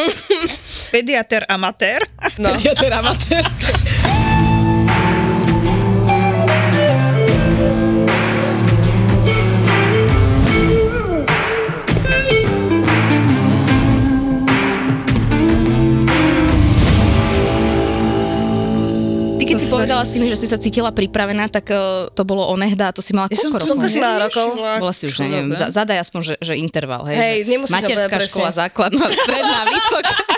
[0.95, 2.07] Pediater amatér.
[2.39, 2.55] No.
[2.55, 2.71] Ja
[19.55, 19.73] teda amatér.
[19.73, 22.99] povedala si mi, že si sa cítila pripravená, tak uh, to bolo onehda a to
[22.99, 23.75] si mala Ja koľko to rokov?
[23.79, 24.47] Koľko si mala rokov?
[24.59, 27.15] Bola si už, neviem, za, zadaj aspoň, že, že interval, hej.
[27.15, 30.15] Hej, že nemusíš Materská škola, základná, stredná, vysoká.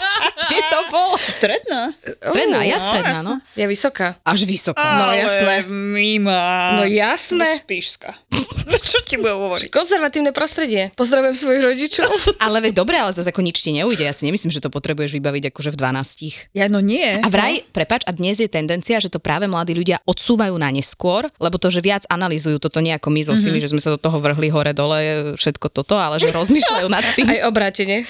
[0.67, 1.15] To bolo?
[1.19, 1.95] Stredná?
[2.19, 3.33] Stredná, ja no, stredná, no.
[3.55, 4.19] Je vysoká.
[4.21, 4.83] Až vysoká.
[4.83, 5.55] No, Ale jasné.
[5.67, 6.43] Mima.
[6.79, 7.63] No jasné.
[7.63, 8.15] Spíšska.
[8.87, 9.67] Čo ti budem hovoriť?
[9.71, 10.95] Konzervatívne prostredie.
[10.95, 12.07] Pozdravujem svojich rodičov.
[12.45, 14.03] Ale veď dobre, ale zase ako nič ti neujde.
[14.03, 16.55] Ja si nemyslím, že to potrebuješ vybaviť akože v 12.
[16.55, 17.19] Ja no nie.
[17.19, 21.27] A vraj, prepač, a dnes je tendencia, že to práve mladí ľudia odsúvajú na neskôr,
[21.41, 23.59] lebo to, že viac analýzujú toto nie ako my so mm-hmm.
[23.59, 27.27] že sme sa do toho vrhli hore dole, všetko toto, ale že rozmýšľajú nad tým,
[27.27, 28.07] Aj obrátene.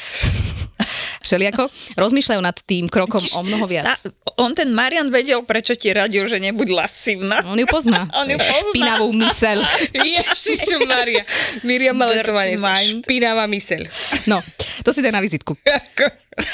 [1.27, 1.67] Všelijako,
[1.99, 3.83] rozmýšľajú nad tým krokom o mnoho viac.
[3.83, 3.95] Tá,
[4.39, 7.43] on ten Marian vedel, prečo ti radil, že nebuď lasívna.
[7.43, 8.07] On ju pozná.
[8.19, 8.71] On ju pozná.
[8.71, 9.57] Špinavú myseľ.
[10.15, 11.27] Ježišu Maria.
[11.67, 13.03] Miriam mind.
[13.03, 13.83] Špinavá myseľ.
[14.31, 14.39] No,
[14.87, 15.59] to si daj na vizitku.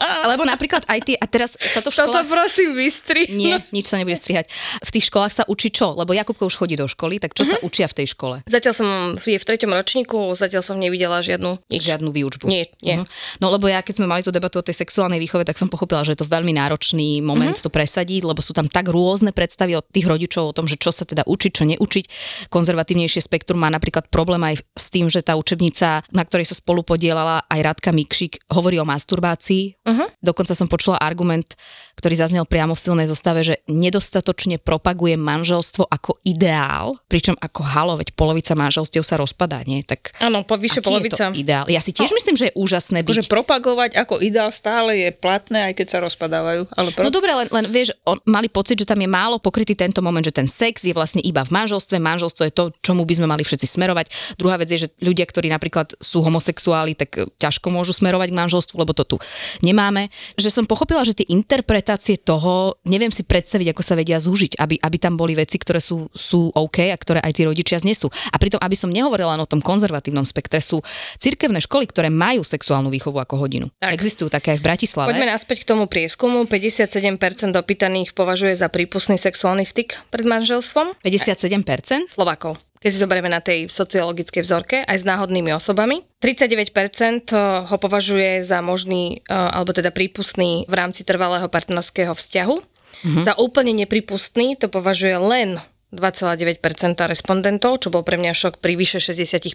[0.00, 2.28] Lebo napríklad aj tie, a teraz sa to v Toto školách...
[2.28, 3.28] prosím vystri.
[3.28, 4.48] Nie, nič sa nebude strihať.
[4.80, 5.92] V tých školách sa učí čo?
[5.92, 8.36] Lebo Jakubko už chodí do školy, tak čo sa učia v tej škole?
[8.48, 8.88] Zatiaľ som
[9.20, 11.82] je v treťom ročníku, zatiaľ som nevidela žiadnu nič.
[11.84, 12.48] Žiadnu výučbu.
[12.48, 12.96] Nie, nie.
[12.96, 13.04] Mhm.
[13.44, 16.00] No lebo ja keď sme mali tú debatu o tej sexuálnej výchove, tak som pochopila,
[16.00, 17.64] že je to veľmi náročný moment Mhm.
[17.66, 20.88] to presadiť, lebo sú tam tak rôzne predstavy od tých rodičov o tom, že čo
[20.94, 22.04] sa teda učiť, čo neučiť.
[22.48, 26.80] Konzervatívnejšie spektrum má napríklad problém aj s tým, že tá učebnica, na ktorej sa spolu
[26.80, 29.74] podielala aj Radka Mikšik, hovorí o masturbácii.
[29.88, 30.04] Mhm.
[30.22, 31.54] Dokonca som počula argument,
[32.00, 38.00] ktorý zaznel priamo v silnej zostave, že nedostatočne propaguje manželstvo ako ideál, pričom ako halo,
[38.00, 39.84] veď polovica manželstiev sa rozpadá, nie?
[39.84, 41.28] Tak Áno, po vyše polovica.
[41.28, 41.68] je to ideál?
[41.68, 45.70] Ja si tiež myslím, že je úžasné byť Akože propagovať ako ideál stále je platné,
[45.70, 46.72] aj keď sa rozpadávajú.
[46.72, 47.04] Ale pro...
[47.04, 50.24] No dobre, len, len vieš, on, mali pocit, že tam je málo pokrytý tento moment,
[50.24, 53.44] že ten sex je vlastne iba v manželstve, manželstvo je to, čomu by sme mali
[53.44, 54.06] všetci smerovať.
[54.40, 58.80] Druhá vec je, že ľudia, ktorí napríklad sú homosexuáli, tak ťažko môžu smerovať k manželstvu,
[58.80, 59.16] lebo to tu
[59.60, 60.08] nemáme.
[60.40, 64.76] Že som pochopila, že tie interpretácie toho, neviem si predstaviť, ako sa vedia zúžiť, aby,
[64.78, 68.12] aby tam boli veci, ktoré sú, sú OK a ktoré aj tí rodičia znesú.
[68.30, 70.84] A pritom, aby som nehovorila len o tom konzervatívnom spektre, sú
[71.16, 73.66] cirkevné školy, ktoré majú sexuálnu výchovu ako hodinu.
[73.80, 73.94] Tak.
[73.96, 75.10] Existujú také aj v Bratislave.
[75.10, 76.44] Poďme naspäť k tomu prieskumu.
[76.44, 80.98] 57% opýtaných považuje za prípustný sexuálny styk pred manželstvom.
[81.02, 82.12] 57%?
[82.12, 82.58] Slovákov.
[82.80, 86.00] Keď si zoberieme na tej sociologickej vzorke, aj s náhodnými osobami.
[86.24, 87.28] 39%
[87.68, 92.56] ho považuje za možný, e, alebo teda prípustný v rámci trvalého partnerského vzťahu.
[92.56, 93.22] Mm-hmm.
[93.24, 96.62] Za úplne nepripustný to považuje len 2,9%
[97.10, 99.50] respondentov, čo bol pre mňa šok pri vyše 60%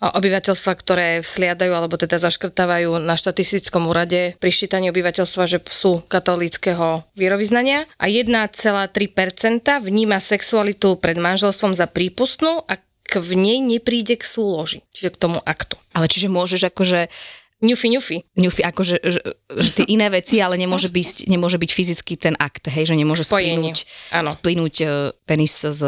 [0.00, 7.02] obyvateľstva, ktoré vsliadajú alebo teda zaškrtávajú na štatistickom úrade pri ščítaní obyvateľstva, že sú katolíckého
[7.18, 8.90] vierovýznania a 1,3%
[9.82, 12.82] vníma sexualitu pred manželstvom za prípustnú, ak
[13.14, 15.76] v nej nepríde k súloži, čiže k tomu aktu.
[15.92, 17.12] Ale čiže môžeš akože
[17.64, 18.16] Ňufi, ňufi.
[18.36, 22.68] ňufi, akože, že, že tie iné veci, ale nemôže byť, nemôže byť fyzicky ten akt,
[22.68, 23.72] hej, že nemôže Spojenie,
[24.12, 24.86] splynúť e,
[25.24, 25.80] penis s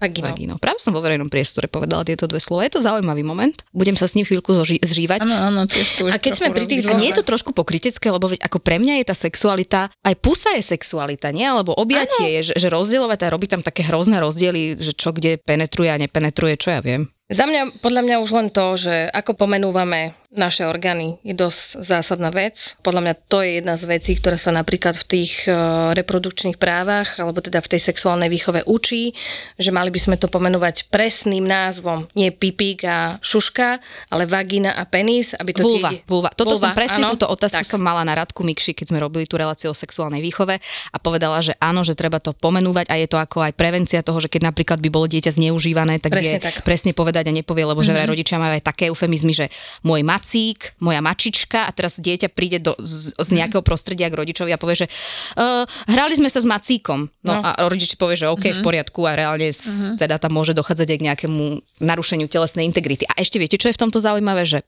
[0.00, 0.32] Vagínou.
[0.32, 0.56] vagínou.
[0.56, 2.64] Práve som vo verejnom priestore povedala tieto dve slova.
[2.64, 3.52] Je to zaujímavý moment.
[3.76, 5.28] Budem sa s ním chvíľku zoži- zžívať.
[5.28, 7.52] Áno, áno, tiež tu A keď sme pri tých A dvoch- nie je to trošku
[7.52, 11.44] pokrytecké, lebo veď ako pre mňa je tá sexualita, aj pusa je sexualita, nie?
[11.44, 15.36] Alebo objatie je, že, že rozdielovať a robí tam také hrozné rozdiely, že čo kde
[15.36, 17.04] penetruje a nepenetruje, čo ja viem.
[17.30, 22.30] Za mňa, podľa mňa už len to, že ako pomenúvame naše orgány, je dosť zásadná
[22.30, 22.78] vec.
[22.86, 25.54] Podľa mňa to je jedna z vecí, ktorá sa napríklad v tých e,
[25.90, 29.10] reprodukčných právach, alebo teda v tej sexuálnej výchove učí,
[29.58, 32.06] že mali by sme to pomenúvať presným názvom.
[32.14, 33.82] Nie pipík a šuška,
[34.14, 36.30] ale vagína a penis, aby to Vulva, tie- vulva.
[36.30, 37.18] Toto Vulva, som presne, áno.
[37.18, 37.66] túto otázku Tak.
[37.66, 40.62] som mala na Radku Mikši, keď sme robili tú reláciu o sexuálnej výchove
[40.94, 44.22] a povedala, že áno, že treba to pomenúvať a je to ako aj prevencia toho,
[44.22, 46.62] že keď napríklad by bolo dieťa zneužívané, tak Presne vie tak.
[46.62, 49.46] Presne povedať a nepovie, lebo že vraj rodičia majú aj také eufemizmy, že
[49.82, 54.54] môj macík, moja mačička a teraz dieťa príde do, z, z nejakého prostredia k rodičovi
[54.54, 57.10] a povie, že uh, hrali sme sa s macíkom.
[57.20, 57.46] No, No.
[57.46, 60.98] a rodič povie, že OK, v poriadku a reálne s, teda tam môže dochádzať aj
[60.98, 61.42] k nejakému
[61.80, 63.06] narušeniu telesnej integrity.
[63.06, 64.58] A ešte viete, čo je v tomto zaujímavé, že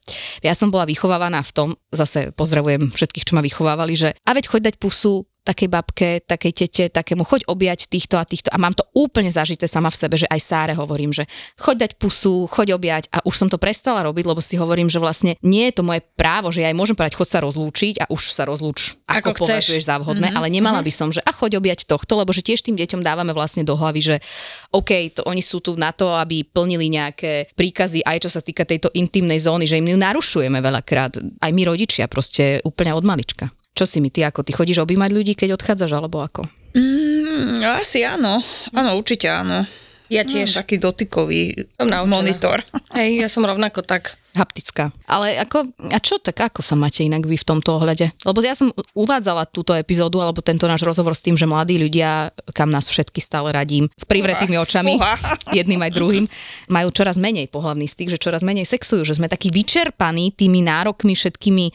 [0.40, 4.46] ja som bola vychovávaná v tom, zase pozdravujem všetkých, čo ma vychovávali, že a veď
[4.48, 8.48] choď dať pusu takej babke, takej tete, takému, choď objať týchto a týchto.
[8.54, 11.26] A mám to úplne zažité sama v sebe, že aj Sáre hovorím, že
[11.58, 15.02] choď dať pusu, choď objať a už som to prestala robiť, lebo si hovorím, že
[15.02, 18.04] vlastne nie je to moje právo, že ja aj môžem povedať, choď sa rozlúčiť a
[18.08, 20.38] už sa rozlúč, ako, Ako považuješ za vhodné, mm-hmm.
[20.38, 23.34] ale nemala by som, že a choď objať tohto, lebo že tiež tým deťom dávame
[23.34, 24.16] vlastne do hlavy, že
[24.70, 28.62] OK, to oni sú tu na to, aby plnili nejaké príkazy, aj čo sa týka
[28.62, 33.50] tejto intimnej zóny, že im ju narušujeme veľakrát, aj my rodičia proste úplne od malička.
[33.72, 36.44] Čo si mi ty, ako ty chodíš objímať ľudí, keď odchádzaš, alebo ako?
[36.76, 38.40] Mm, asi áno.
[38.70, 39.64] Áno, určite áno.
[40.12, 40.52] Ja No, tiež.
[40.52, 41.72] taký dotykový
[42.04, 42.60] monitor.
[42.96, 44.20] Hej, ja som rovnako tak.
[44.36, 44.92] Haptická.
[45.08, 48.12] Ale ako, a čo tak, ako sa máte inak vy v tomto ohľade?
[48.20, 52.28] Lebo ja som uvádzala túto epizódu, alebo tento náš rozhovor s tým, že mladí ľudia,
[52.52, 55.16] kam nás všetky stále radím, s privretými očami, Fúha.
[55.56, 56.24] jedným aj druhým,
[56.68, 61.16] majú čoraz menej pohľavný styk, že čoraz menej sexujú, že sme takí vyčerpaní tými nárokmi
[61.16, 61.72] všetkými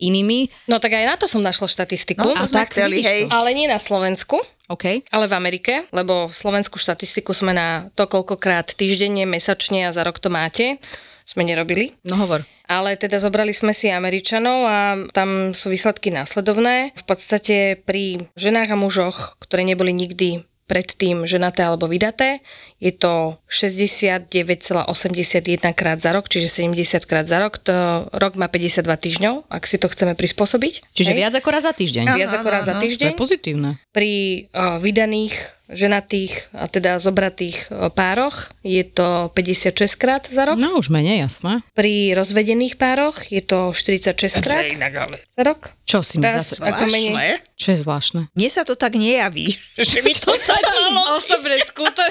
[0.00, 0.48] inými.
[0.66, 2.24] No tak aj na to som našla štatistiku.
[2.24, 3.28] No, to sme tak, chceli, hej.
[3.28, 3.36] to.
[3.36, 4.40] Ale nie na Slovensku,
[4.72, 5.04] OK?
[5.06, 10.22] ale v Amerike, lebo slovenskú štatistiku sme na to, koľkokrát týždenne, mesačne a za rok
[10.22, 10.80] to máte,
[11.30, 11.94] sme nerobili.
[12.02, 12.42] No hovor.
[12.66, 14.78] Ale teda zobrali sme si Američanov a
[15.14, 16.90] tam sú výsledky následovné.
[16.98, 22.38] V podstate pri ženách a mužoch, ktoré neboli nikdy predtým ženaté alebo vydaté,
[22.78, 24.86] je to 69,81
[25.74, 27.58] krát za rok, čiže 70 krát za rok.
[27.66, 30.94] To rok má 52 týždňov, ak si to chceme prispôsobiť.
[30.94, 31.18] Čiže Hej?
[31.18, 32.04] viac ako raz za týždeň.
[32.06, 32.80] Áno, viac ako raz za áno.
[32.80, 33.10] To týždeň.
[33.10, 33.70] je pozitívne.
[33.90, 35.34] Pri uh, vydaných,
[35.70, 40.58] ženatých a teda zobratých uh, pároch je to 56 krát za rok.
[40.58, 41.62] No už menej, jasné.
[41.72, 45.74] Pri rozvedených pároch je to 46 To krát je inak, ale za rok.
[45.86, 46.62] Čo si mi Raz zase...
[46.62, 47.42] ako menej.
[47.58, 48.20] Čo je zvláštne?
[48.34, 49.54] Mne sa to tak nejaví,
[49.90, 51.18] že by to stalo.
[51.18, 52.04] Osobné skúte.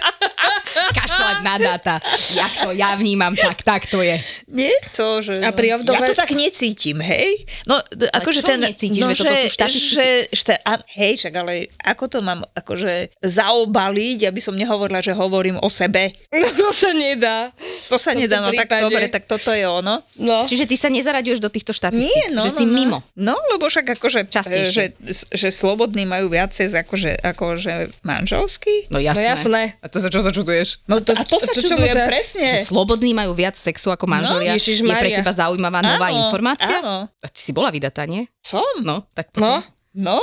[1.00, 1.96] Kašľať na dáta.
[2.36, 4.20] Ja to ja vnímam tak, tak to je.
[4.52, 5.42] Nie to, že...
[5.44, 7.44] A pri Ja ovdove- to tak necítim, hej?
[7.68, 7.80] No,
[8.14, 8.60] akože ten...
[8.64, 9.04] necítiš?
[9.04, 9.12] no.
[9.16, 13.20] Že, že, a, hej, však ale ako to mám akože
[13.50, 16.14] zaobaliť, aby som nehovorila, že hovorím o sebe.
[16.30, 17.50] No to sa nedá.
[17.90, 18.84] To sa V nedá, no tomto tak prípade.
[18.86, 20.06] dobre, tak toto je ono.
[20.16, 20.46] No.
[20.46, 22.72] Čiže ty sa nezaraďuješ do týchto štatistík, Nie, no, že no, si no.
[22.72, 22.98] mimo.
[23.16, 24.94] No, lebo však akože, Častejšie.
[24.94, 28.94] že, že slobodní majú viacej akože, akože manželský.
[28.94, 29.18] No jasné.
[29.18, 29.62] No jasné.
[29.80, 30.86] A to sa čo sa čuduješ?
[30.86, 32.48] No to, a to sa to čomu čudujem sa- presne.
[32.48, 34.54] Že slobodní majú viac sexu ako manželia.
[34.54, 36.78] No, je pre teba zaujímavá nová Áno, informácia?
[36.80, 37.10] áno.
[37.10, 38.30] A ty si bola vydatá, nie?
[38.38, 38.62] Som?
[38.82, 39.34] No, tak No.
[39.34, 39.62] potom.
[39.90, 40.18] No?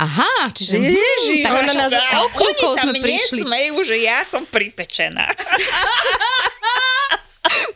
[0.00, 0.80] Aha, čiže...
[0.80, 3.44] Ježiš, tak ona nás a okulkou oni sa sme mne prišli.
[3.44, 5.28] smejú, že ja som pripečená.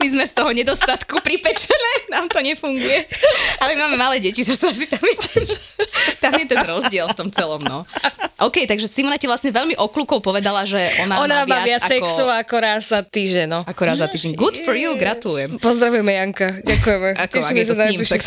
[0.00, 3.09] My sme z toho nedostatku pripečené, nám to nefunguje.
[3.64, 5.44] Ale máme malé deti, zase asi tam je ten,
[6.20, 7.88] tam je ten rozdiel v tom celom, no.
[8.44, 12.24] OK, takže Simona ti vlastne veľmi oklukov povedala, že ona, Ona má viac ako, sexu
[12.29, 13.61] ako raz za týždeň, no.
[13.64, 14.37] ako raz za týždeň.
[14.37, 15.57] Good for you, gratulujem.
[15.57, 17.09] Pozdravujeme Janka, ďakujeme.
[17.16, 18.20] Ako, ak je to sa s ním, tak.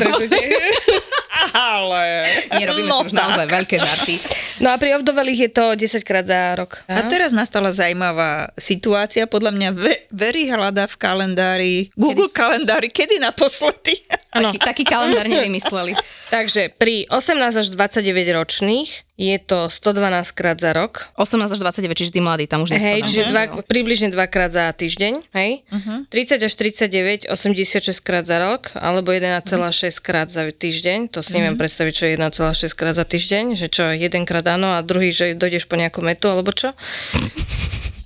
[1.54, 2.26] Ale...
[2.58, 4.15] Nie, robíme no si už naozaj veľké žarty.
[4.58, 6.82] No a pri ovdovelých je to 10 krát za rok.
[6.89, 10.95] A teraz nastala zaujímavá situácia, podľa mňa ve- Very hľadá v
[11.27, 13.99] kalendári, Google kalendári, kedy naposledy?
[14.31, 14.47] Áno.
[14.53, 15.97] Taký, taký kalendár nevymysleli.
[16.29, 18.05] Takže pri 18 až 29
[18.37, 19.97] ročných je to 112
[20.37, 21.09] krát za rok.
[21.17, 23.07] 18 až 29, čiže tí mladí tam už Hej, nespadá.
[23.07, 25.51] čiže dva, približne dvakrát za týždeň, hej?
[25.67, 26.05] Mhm.
[26.05, 26.13] Uh-huh.
[26.13, 31.09] 30 až 39, 86 krát za rok, alebo 1,6 krát za týždeň.
[31.17, 31.61] To si neviem Mhm.
[31.63, 35.65] predstaviť, čo je 1,6 krát za týždeň, že čo, jedenkrát áno a druhý, že dojdeš
[35.65, 36.77] po nejakú metu, alebo čo?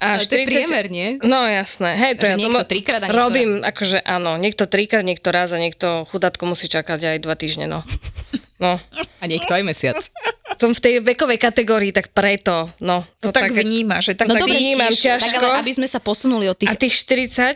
[0.02, 1.22] A to je priemer, nie?
[1.22, 4.32] No jasné, hej, to Že ja to niekto mo- trikrát a niekto Robím, akože áno,
[4.36, 7.86] niekto trikrát, niekto raz a niekto chudátko musí čakať aj dva týždne, no.
[8.58, 8.78] No,
[9.20, 9.98] A niekto aj mesiac.
[10.56, 13.02] som v tej vekovej kategórii, tak preto, no.
[13.20, 14.42] To tak vníma, že tak No cítiš.
[14.44, 15.34] dobre, vnímam ťažko.
[15.34, 16.78] Tak ale aby sme sa posunuli od A tých...
[16.80, 16.96] tých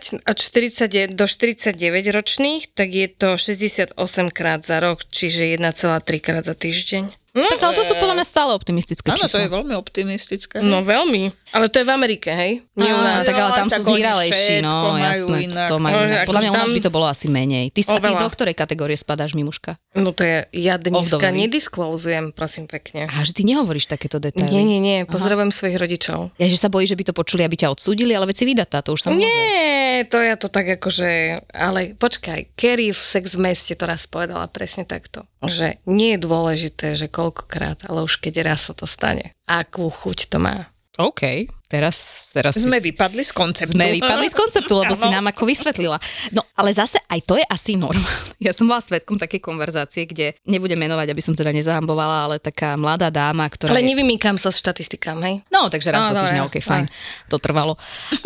[0.10, 1.78] 40 od 40 do 49
[2.10, 3.94] ročných, tak je to 68
[4.30, 5.82] krát za rok, čiže 1,3
[6.20, 7.25] krát za týždeň.
[7.36, 10.63] No, Tak ale to sú podľa mňa stále optimistické Áno, to je veľmi optimistické.
[10.63, 11.36] no veľmi.
[11.52, 12.63] Ale to je v Amerike, hej?
[12.74, 13.24] Nie u nás.
[13.24, 15.67] tak ale tam tak sú oni zhýralejší, no jasné, inak.
[15.67, 16.26] to majú No, inak.
[16.26, 17.69] Podľa mňa u nás by to bolo asi menej.
[17.69, 18.17] Ty, Oveľa.
[18.17, 19.76] do ktorej kategórie spadáš, Mimuška?
[19.93, 23.06] No to je, ja dneska nedisklouzujem, prosím pekne.
[23.06, 24.48] Aha, že ty nehovoríš takéto detaily.
[24.50, 26.32] Nie, nie, nie, pozdravujem svojich rodičov.
[26.36, 28.80] Ja, že sa bojí, že by to počuli, aby ťa odsúdili, ale veď si vydatá,
[28.80, 29.19] to už sa môže.
[29.21, 31.10] Nie, to ja to tak akože,
[31.50, 36.20] ale počkaj, Kerry v Sex v meste to raz povedala presne takto, že nie je
[36.20, 40.70] dôležité, že koľkokrát, ale už keď raz sa to stane, akú chuť to má.
[40.96, 41.22] OK,
[41.68, 43.76] teraz, teraz Sme si- vypadli z konceptu.
[43.76, 46.00] sme vypadli z konceptu, lebo si nám ako vysvetlila.
[46.32, 48.08] No, ale zase aj to je asi normálne.
[48.40, 52.76] Ja som bola svetkom takej konverzácie, kde nebudem menovať, aby som teda nezahambovala, ale taká
[52.76, 53.92] mladá dáma, ktorá Ale je...
[53.92, 55.44] nevymýkam sa s štatistikám, hej?
[55.50, 56.42] No, takže raz No, do týždňa.
[56.46, 56.86] OK, fajn.
[57.28, 57.76] To trvalo.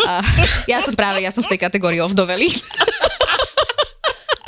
[0.04, 0.22] A
[0.72, 2.54] ja som práve, ja som v tej kategórii ovdovelý.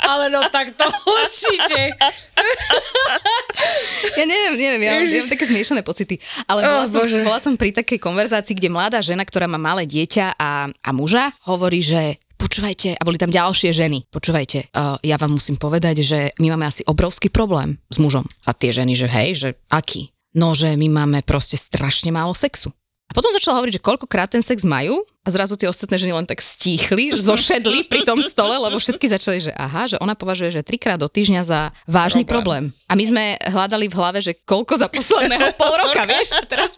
[0.02, 1.94] Ale no tak to určite.
[4.12, 6.18] Ja neviem, neviem, ja, mám- ja mám také zmiešané pocity.
[6.44, 7.22] Ale bola, Oh, som, Bože.
[7.22, 11.30] bola som pri takej konverzácii, kde mladá žena, ktorá má malé dieťa a, a muža,
[11.46, 16.18] hovorí, že počúvajte, a boli tam ďalšie ženy, počúvajte, uh, ja vám musím povedať, že
[16.42, 18.26] my máme asi obrovský problém s mužom.
[18.42, 20.10] A tie ženy, že hej, že aký?
[20.34, 22.74] No, že my máme proste strašne málo sexu.
[23.06, 26.26] A potom začala hovoriť, že koľkokrát ten sex majú a zrazu tie ostatné ženy len
[26.26, 30.66] tak stíchli, zošedli pri tom stole, lebo všetky začali, že aha, že ona považuje, že
[30.66, 32.74] trikrát do týždňa za vážny problém.
[32.74, 32.90] problém.
[32.90, 36.34] A my sme hľadali v hlave, že koľko za posledného pol roka, vieš?
[36.34, 36.74] A teraz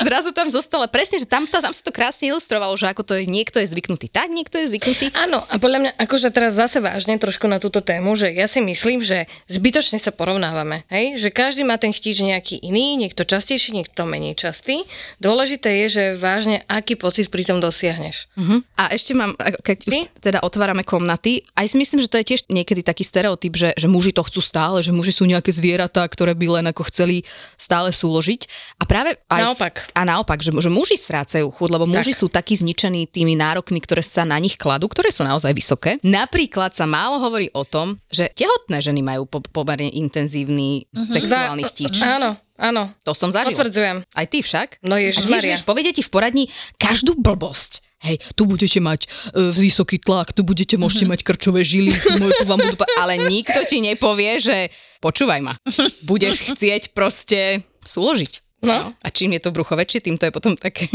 [0.00, 3.28] zrazu tam zostalo presne, že tam, tam sa to krásne ilustrovalo, že ako to je,
[3.28, 5.12] niekto je zvyknutý tak, niekto je zvyknutý.
[5.14, 8.64] Áno, a podľa mňa, akože teraz zase vážne trošku na túto tému, že ja si
[8.64, 11.20] myslím, že zbytočne sa porovnávame, hej?
[11.20, 14.82] že každý má ten chtíč nejaký iný, niekto častejší, niekto menej častý.
[15.20, 18.32] Dôležité je, že vážne, aký pocit pri tom dosiahneš.
[18.34, 18.64] Uh-huh.
[18.80, 22.40] A ešte mám, keď už teda otvárame komnaty, aj si myslím, že to je tiež
[22.48, 26.32] niekedy taký stereotyp, že, že muži to chcú stále, že muži sú nejaké zvieratá, ktoré
[26.32, 27.28] by len ako chceli
[27.60, 28.48] stále súložiť.
[28.80, 29.74] A práve aj naopak.
[29.92, 32.20] A naopak, že, že muži strácajú chuť, lebo muži tak.
[32.20, 36.00] sú takí zničení tými nárokmi, ktoré sa na nich kladú, ktoré sú naozaj vysoké.
[36.00, 41.04] Napríklad sa málo hovorí o tom, že tehotné ženy majú po, pomerne intenzívny uh-huh.
[41.04, 42.00] sexuálny chtíč.
[42.00, 42.90] Áno, Áno.
[43.06, 43.54] To som zažil.
[43.54, 44.02] Potvrdzujem.
[44.02, 44.82] Aj ty však.
[44.82, 46.44] No ježiš, A tiež, povedia ti v poradni
[46.74, 47.86] každú blbosť.
[47.98, 52.62] Hej, tu budete mať e, vysoký tlak, tu budete, môžete mať krčové žily, tu vám
[52.62, 52.78] budú...
[52.94, 54.70] Ale nikto ti nepovie, že
[55.02, 55.58] počúvaj ma,
[56.06, 58.62] budeš chcieť proste súložiť.
[58.62, 58.70] No.
[58.70, 58.86] no.
[59.02, 60.86] A čím je to brucho väčšie, tým to je potom také...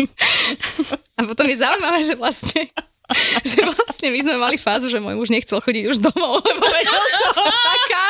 [1.20, 2.72] A potom je zaujímavé, že vlastne
[3.44, 7.04] že vlastne my sme mali fázu, že môj muž nechcel chodiť už domov, lebo vedel,
[7.20, 8.04] čo ho čaká.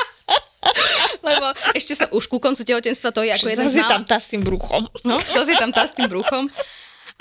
[1.27, 1.45] Lebo
[1.75, 4.41] ešte sa už ku koncu tehotenstva to je ako jeden z tam tá s tým
[4.43, 4.87] bruchom.
[5.07, 6.47] No, zase tam tá s tým bruchom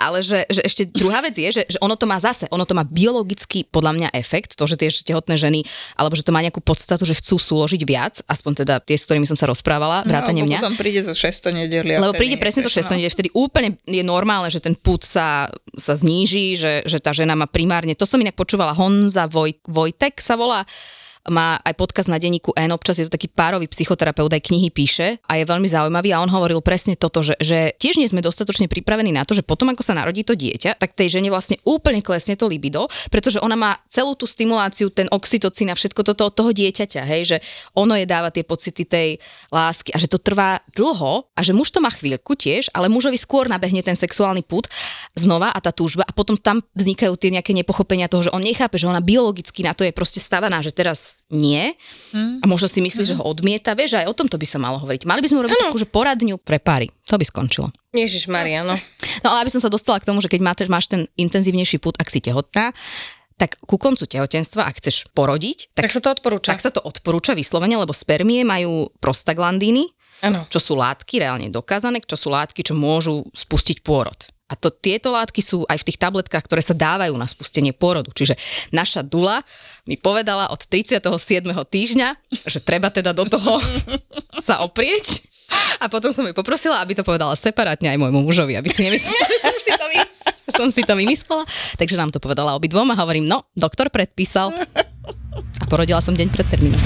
[0.03, 2.75] ale že, že ešte druhá vec je, že, že ono to má zase, ono to
[2.75, 5.63] má biologický podľa mňa efekt, to, že tie ešte tehotné ženy,
[5.95, 9.29] alebo že to má nejakú podstatu, že chcú súložiť viac, aspoň teda tie, s ktorými
[9.29, 10.59] som sa rozprávala, no, vrátane no, mňa.
[10.59, 11.95] potom príde zo 600 nedeli.
[12.01, 15.95] Lebo príde presne to 600 nedeli, vtedy úplne je normálne, že ten put sa, sa
[15.95, 20.35] zníži, že, že tá žena má primárne, to som inak počúvala, Honza Voj, Vojtek sa
[20.35, 20.65] volá,
[21.31, 25.23] má aj podcast na denníku N, občas je to taký párový psychoterapeut, aj knihy píše
[25.23, 28.67] a je veľmi zaujímavý a on hovoril presne toto, že, že tiež nie sme dostatočne
[28.67, 32.03] pripravení na to, že potom ako sa narodí to dieťa, tak tej žene vlastne úplne
[32.03, 36.35] klesne to libido, pretože ona má celú tú stimuláciu, ten oxytocín a všetko toto od
[36.35, 37.37] toho dieťaťa, hej, že
[37.79, 39.09] ono je dáva tie pocity tej
[39.55, 43.21] lásky a že to trvá dlho a že muž to má chvíľku tiež, ale mužovi
[43.21, 44.67] skôr nabehne ten sexuálny put
[45.15, 48.75] znova a tá túžba a potom tam vznikajú tie nejaké nepochopenia toho, že on nechápe,
[48.81, 51.73] že ona biologicky na to je proste stavaná, že teraz nie
[52.13, 52.43] mm.
[52.43, 53.09] a možno si myslí, mm.
[53.09, 53.77] že ho odmieta.
[53.77, 55.09] Vieš, aj o tomto by sa malo hovoriť.
[55.09, 56.89] Mali by sme urobiť takú, že poradňu pre páry.
[57.09, 57.69] To by skončilo.
[57.93, 58.75] Ježiš Maria, no.
[59.21, 61.95] No ale aby som sa dostala k tomu, že keď máte, máš ten intenzívnejší put,
[62.01, 62.73] ak si tehotná,
[63.37, 66.51] tak ku koncu tehotenstva, ak chceš porodiť, tak, tak sa to odporúča.
[66.55, 69.91] Tak sa to odporúča vyslovene, lebo spermie majú prostaglandíny,
[70.23, 70.47] ano.
[70.49, 74.32] čo sú látky reálne dokázané, čo sú látky, čo môžu spustiť pôrod.
[74.53, 78.13] A to, tieto látky sú aj v tých tabletkách, ktoré sa dávajú na spustenie pôrodu.
[78.13, 78.37] Čiže
[78.69, 79.41] naša Dula
[79.89, 81.01] mi povedala od 37.
[81.49, 82.09] týždňa,
[82.45, 83.57] že treba teda do toho
[84.47, 85.25] sa oprieť.
[85.81, 89.21] A potom som ju poprosila, aby to povedala separátne aj môjmu mužovi, aby si nemyslela,
[89.25, 89.97] že som si to, vy...
[90.49, 91.45] som si to vymyslela.
[91.81, 94.53] Takže nám to povedala obidvom a hovorím, no, doktor predpísal.
[95.61, 96.81] A porodila som deň pred termínom.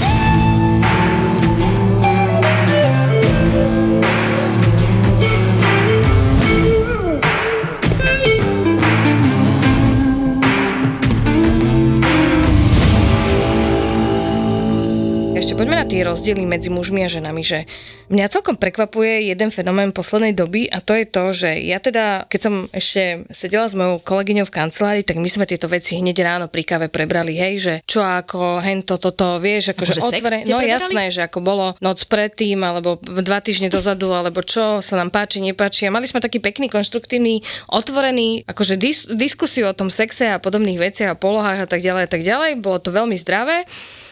[15.53, 17.69] Poďme na tie rozdiely medzi mužmi a ženami, že
[18.09, 22.39] mňa celkom prekvapuje jeden fenomén poslednej doby a to je to, že ja teda, keď
[22.41, 26.45] som ešte sedela s mojou kolegyňou v kancelárii, tak my sme tieto veci hneď ráno
[26.49, 30.73] pri káve prebrali, hej, že čo ako, hen toto, to, vieš, akože otvore, no prebrali?
[30.73, 35.43] jasné, že ako bolo noc predtým, alebo dva týždne dozadu, alebo čo sa nám páči,
[35.43, 35.85] nepáči.
[35.85, 40.79] A mali sme taký pekný, konštruktívny, otvorený, akože dis- diskusiu o tom sexe a podobných
[40.81, 42.51] veciach a polohách a tak ďalej a tak ďalej.
[42.63, 43.67] Bolo to veľmi zdravé.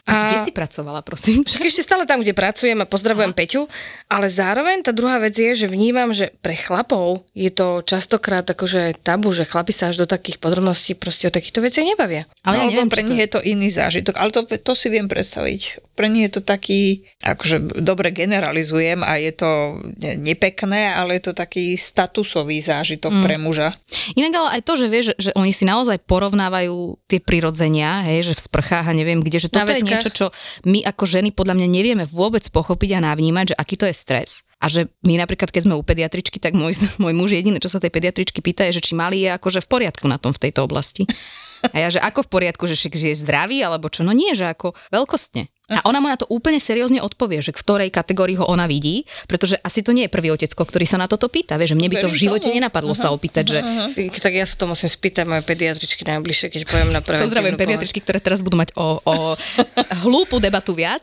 [0.05, 1.41] A, kde si pracovala, prosím?
[1.41, 3.39] Však ešte stále tam, kde pracujem a pozdravujem Aha.
[3.41, 3.65] Peťu,
[4.05, 9.01] ale zároveň tá druhá vec je, že vnímam, že pre chlapov je to častokrát akože
[9.01, 12.29] tabu, že chlapi sa až do takých podrobností proste o takýchto veciach nebavia.
[12.45, 13.23] Ale ja neviem, pre nich to...
[13.25, 15.81] je to iný zážitok, ale to, to si viem predstaviť.
[15.97, 19.81] Pre nich je to taký, akože dobre generalizujem a je to
[20.21, 23.23] nepekné, ale je to taký statusový zážitok mm.
[23.25, 23.73] pre muža.
[24.13, 28.33] Inak ale aj to, že vieš, že oni si naozaj porovnávajú tie prirodzenia, hej, že
[28.37, 30.25] v sprchách a neviem kde, že toto je niečo, čo
[30.67, 34.45] my ako ženy podľa mňa nevieme vôbec pochopiť a navnímať, že aký to je stres.
[34.63, 37.81] A že my napríklad, keď sme u pediatričky, tak môj, môj muž jediné, čo sa
[37.81, 40.65] tej pediatričky pýta, je, že či malý je akože v poriadku na tom v tejto
[40.65, 41.05] oblasti.
[41.73, 44.05] A ja, že ako v poriadku, že, je zdravý, alebo čo?
[44.05, 45.49] No nie, že ako veľkostne.
[45.65, 49.01] A ona mu na to úplne seriózne odpovie, že v ktorej kategórii ho ona vidí,
[49.25, 51.57] pretože asi to nie je prvý otecko, ktorý sa na toto pýta.
[51.57, 53.09] Vieš, že mne by to v živote nenapadlo uh-huh.
[53.09, 53.59] sa opýtať, že...
[53.65, 54.13] Uh-huh.
[54.13, 57.25] Tak ja sa to musím spýtať moje pediatričky najbližšie, keď poviem na prvé.
[57.25, 59.15] Pozdravujem pediatričky, ktoré teraz budú mať o, o
[60.05, 61.01] hlúpu debatu viac.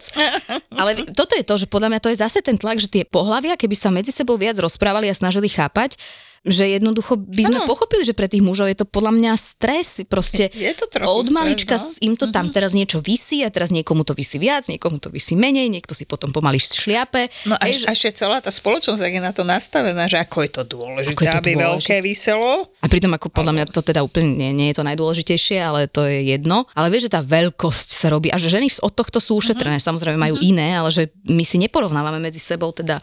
[0.70, 3.58] Ale toto je to, že podľa mňa to je zase ten tlak, že tie pohľavia,
[3.58, 5.98] keby sa medzi sebou viac rozprávali a snažili chápať,
[6.42, 7.70] že jednoducho by sme Áno.
[7.70, 11.78] pochopili, že pre tých mužov je to podľa mňa stres, proste Je to od malička
[11.78, 12.10] stres, no.
[12.10, 15.32] im to tam teraz niečo vysí a teraz niekomu to vysí viac, niekomu to vysí
[15.32, 17.30] menej, niekto si potom pomaly šliape.
[17.46, 20.50] No a, Vieš, a ešte celá tá spoločnosť, je na to nastavená, že ako je
[20.50, 21.62] to dôležité, Ako je to aby dôležité.
[21.62, 22.50] veľké vyselo.
[22.82, 26.02] A pritom ako podľa mňa to teda úplne nie, nie je to najdôležitejšie, ale to
[26.04, 26.66] je jedno.
[26.72, 29.84] Ale vieš, že tá veľkosť sa robí a že ženy od tohto sú ušetrené, Mhm.
[29.84, 32.98] samozrejme majú iné, ale že my si neporovnávame medzi sebou teda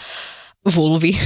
[0.62, 1.16] vulvy.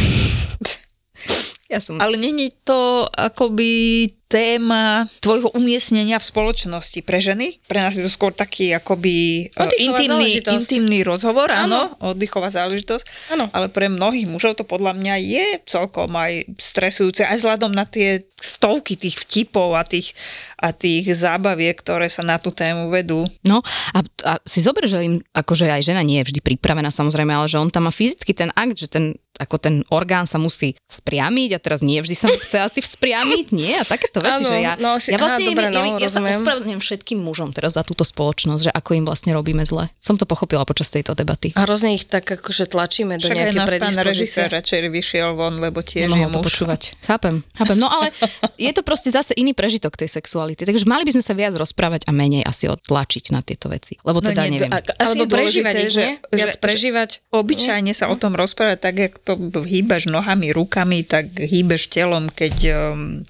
[1.79, 2.01] som...
[2.01, 7.61] Ale není to akoby téma tvojho umiestnenia v spoločnosti pre ženy?
[7.69, 10.55] Pre nás je to skôr taký akoby eh, Oddychová intimný, záležitosť.
[10.57, 13.29] intimný rozhovor, áno, oddychová záležitosť.
[13.37, 13.45] Áno.
[13.53, 18.25] Ale pre mnohých mužov to podľa mňa je celkom aj stresujúce, aj vzhľadom na tie
[18.43, 20.17] stovky tých vtipov a tých,
[20.59, 23.23] a tých zábaviek, ktoré sa na tú tému vedú.
[23.45, 23.63] No
[23.95, 27.47] a, a si zober, že im, akože aj žena nie je vždy pripravená samozrejme, ale
[27.47, 31.49] že on tam má fyzicky ten akt, že ten, ako ten orgán sa musí spriamiť
[31.55, 33.73] a teraz nie vždy sa mu chce asi vzpriamiť, nie?
[33.73, 35.97] A takéto veci, Áno, že ja, no si- ja vlastne aha, dobre, ja, no, ja,
[35.99, 39.89] ja sa ospravedlňujem všetkým mužom teraz za túto spoločnosť, že ako im vlastne robíme zle.
[39.97, 41.49] Som to pochopila počas tejto debaty.
[41.53, 44.43] A hrozne ich tak akože tlačíme do režisér predispozície.
[44.45, 46.45] radšej vyšiel von, lebo tiež je Nemohol to muž.
[46.47, 46.81] počúvať.
[47.01, 47.77] Chápem, chápem.
[47.77, 48.13] No ale
[48.55, 50.61] je to proste zase iný prežitok tej sexuality.
[50.61, 53.97] Takže mali by sme sa viac rozprávať a menej asi odtlačiť na tieto veci.
[53.99, 54.69] Lebo teda nie, neviem.
[54.69, 56.05] a- asi Alebo je prežívať že?
[56.29, 57.09] Viac že- prežívať.
[57.33, 62.55] Obyčajne sa o tom rozprávať tak, jak to hýbaš nohami, rukami, tak hýbeš telom, keď
[62.75, 63.23] um,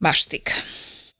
[0.00, 0.56] máš styk.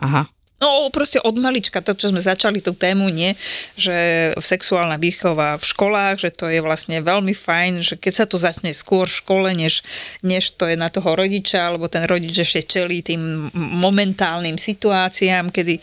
[0.01, 0.27] Aha.
[0.61, 3.33] No proste od malička, to čo sme začali tú tému, nie,
[3.81, 8.37] že sexuálna výchova v školách, že to je vlastne veľmi fajn, že keď sa to
[8.37, 9.81] začne skôr v škole, než,
[10.21, 15.81] než to je na toho rodiča, alebo ten rodič ešte čelí tým momentálnym situáciám, kedy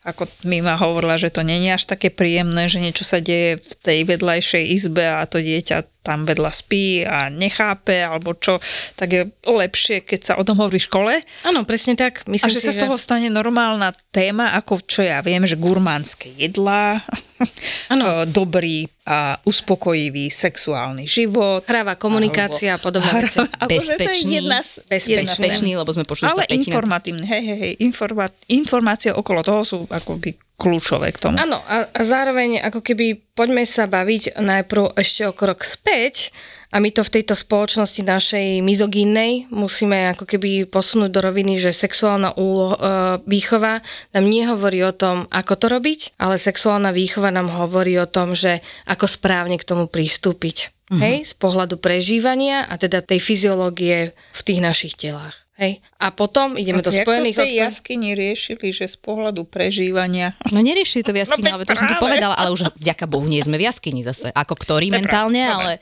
[0.00, 3.98] ako Mima hovorila, že to je až také príjemné, že niečo sa deje v tej
[4.08, 8.56] vedľajšej izbe a to dieťa tam vedľa spí a nechápe, alebo čo,
[8.96, 11.12] tak je lepšie, keď sa o tom hovorí v škole,
[11.44, 12.24] Áno, presne tak.
[12.24, 15.60] a Myslím že si, sa z toho stane normálna téma, ako čo ja viem, že
[15.60, 17.04] gurmánske jedlá,
[17.92, 18.04] Áno.
[18.04, 21.64] e, dobrý a uspokojivý sexuálny život.
[21.66, 23.40] Hravá komunikácia a podobné veci.
[23.40, 24.78] Alebo, Bezpečný, jedna, z-
[25.08, 25.26] jedna.
[25.26, 30.36] Bezpečný, lebo sme počuli, Ale informatívne, hej, hej, hej, informa- informácie okolo toho sú akoby
[30.60, 31.40] kľúčové k tomu.
[31.40, 36.28] Áno, a, a zároveň ako keby poďme sa baviť najprv ešte o krok späť
[36.70, 41.74] a my to v tejto spoločnosti našej mizogínnej musíme ako keby posunúť do roviny, že
[41.74, 42.78] sexuálna úlo, e,
[43.24, 43.82] výchova
[44.12, 48.60] nám nehovorí o tom, ako to robiť, ale sexuálna výchova nám hovorí o tom, že
[48.86, 50.76] ako správne k tomu pristúpiť.
[50.90, 55.38] Hej, z pohľadu prežívania a teda tej fyziológie v tých našich telách.
[55.60, 55.72] Hej.
[55.94, 59.44] A potom ideme do Jak Spojených to v tej odpo- jaskyni riešili, že z pohľadu
[59.44, 62.02] prežívania No neriešili to v jaskyni, No, ale to som to práve.
[62.02, 64.32] povedala, ale už vďaka Bohu nie sme v jaskyni zase.
[64.32, 65.80] Ako ktorý mentálne, ale e,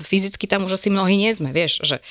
[0.00, 2.02] fyzicky tam už asi mnohí nie sme, vieš, že a-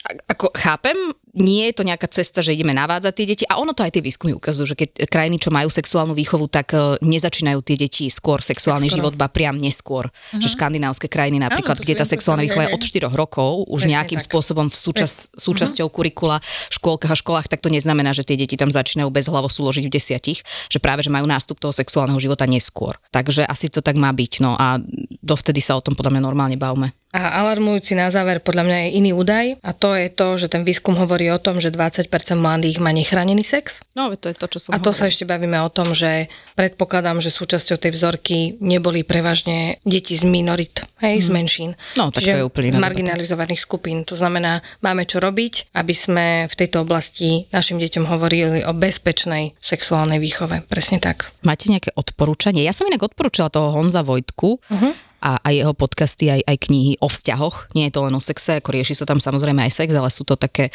[0.00, 0.96] ako chápem,
[1.36, 4.02] nie je to nejaká cesta, že ideme navádzať tie deti a ono to aj tie
[4.02, 8.42] výskumy ukazujú, že keď krajiny, čo majú sexuálnu výchovu, tak e, nezačínajú tie deti skôr
[8.42, 8.96] sexuálny Skoro.
[8.98, 10.10] život, ba priam neskôr.
[10.34, 13.92] Že škandinávské krajiny napríklad, to kde tá sexuálna výchova je od 4 rokov, už Presne
[13.94, 14.26] nejakým tak.
[14.26, 18.58] spôsobom v súčas, súčasťou kurikula v škôlkach a školách, tak to neznamená, že tie deti
[18.58, 22.48] tam začínajú bez hlavo súložiť v desiatich, že práve, že majú nástup toho sexuálneho života
[22.48, 22.98] neskôr.
[23.14, 24.82] Takže asi to tak má byť, no a
[25.22, 26.99] dovtedy sa o tom podľa mňa normálne bavme.
[27.10, 30.62] A alarmujúci na záver podľa mňa je iný údaj a to je to, že ten
[30.62, 32.06] výskum hovorí o tom, že 20%
[32.38, 33.82] mladých má nechránený sex.
[33.98, 37.18] No, to je to, čo som A to sa ešte bavíme o tom, že predpokladám,
[37.18, 41.70] že súčasťou tej vzorky neboli prevažne deti z minorit, hej, z menšín.
[41.98, 42.86] No, tak to Čiže je úplne debata.
[42.86, 44.06] marginalizovaných skupín.
[44.06, 49.58] To znamená, máme čo robiť, aby sme v tejto oblasti našim deťom hovorili o bezpečnej
[49.58, 50.62] sexuálnej výchove.
[50.70, 51.34] Presne tak.
[51.42, 52.62] Máte nejaké odporúčanie?
[52.62, 54.92] Ja som inak odporúčala toho Honza Vojtku Uh-huh.
[55.20, 57.72] A aj jeho podcasty, aj, aj knihy o vzťahoch.
[57.76, 60.24] Nie je to len o sexe, ako rieši sa tam samozrejme aj sex, ale sú
[60.24, 60.72] to také e,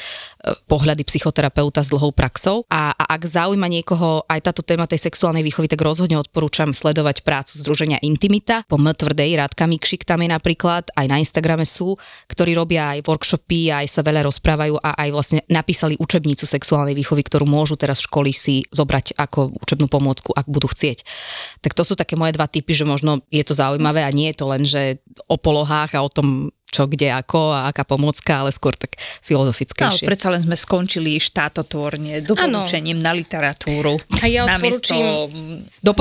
[0.69, 2.63] pohľady psychoterapeuta s dlhou praxou.
[2.69, 7.25] A, a ak zaujíma niekoho aj táto téma tej sexuálnej výchovy, tak rozhodne odporúčam sledovať
[7.25, 8.61] prácu Združenia Intimita.
[8.69, 11.97] Po M tvrdej Rádka Mikšik tam je napríklad, aj na Instagrame sú,
[12.29, 17.25] ktorí robia aj workshopy, aj sa veľa rozprávajú a aj vlastne napísali učebnicu sexuálnej výchovy,
[17.25, 21.01] ktorú môžu teraz školy si zobrať ako učebnú pomôcku, ak budú chcieť.
[21.65, 24.43] Tak to sú také moje dva typy, že možno je to zaujímavé a nie je
[24.43, 24.99] to len, že
[25.31, 28.99] o polohách a o tom, čo, kde, ako a aká pomôcka, ale skôr tak No,
[28.99, 30.03] ale filozofickejšie.
[30.03, 33.95] predsa len sme skončili štátotvorne doporučením na literatúru.
[34.13, 35.31] A ja odporúčim-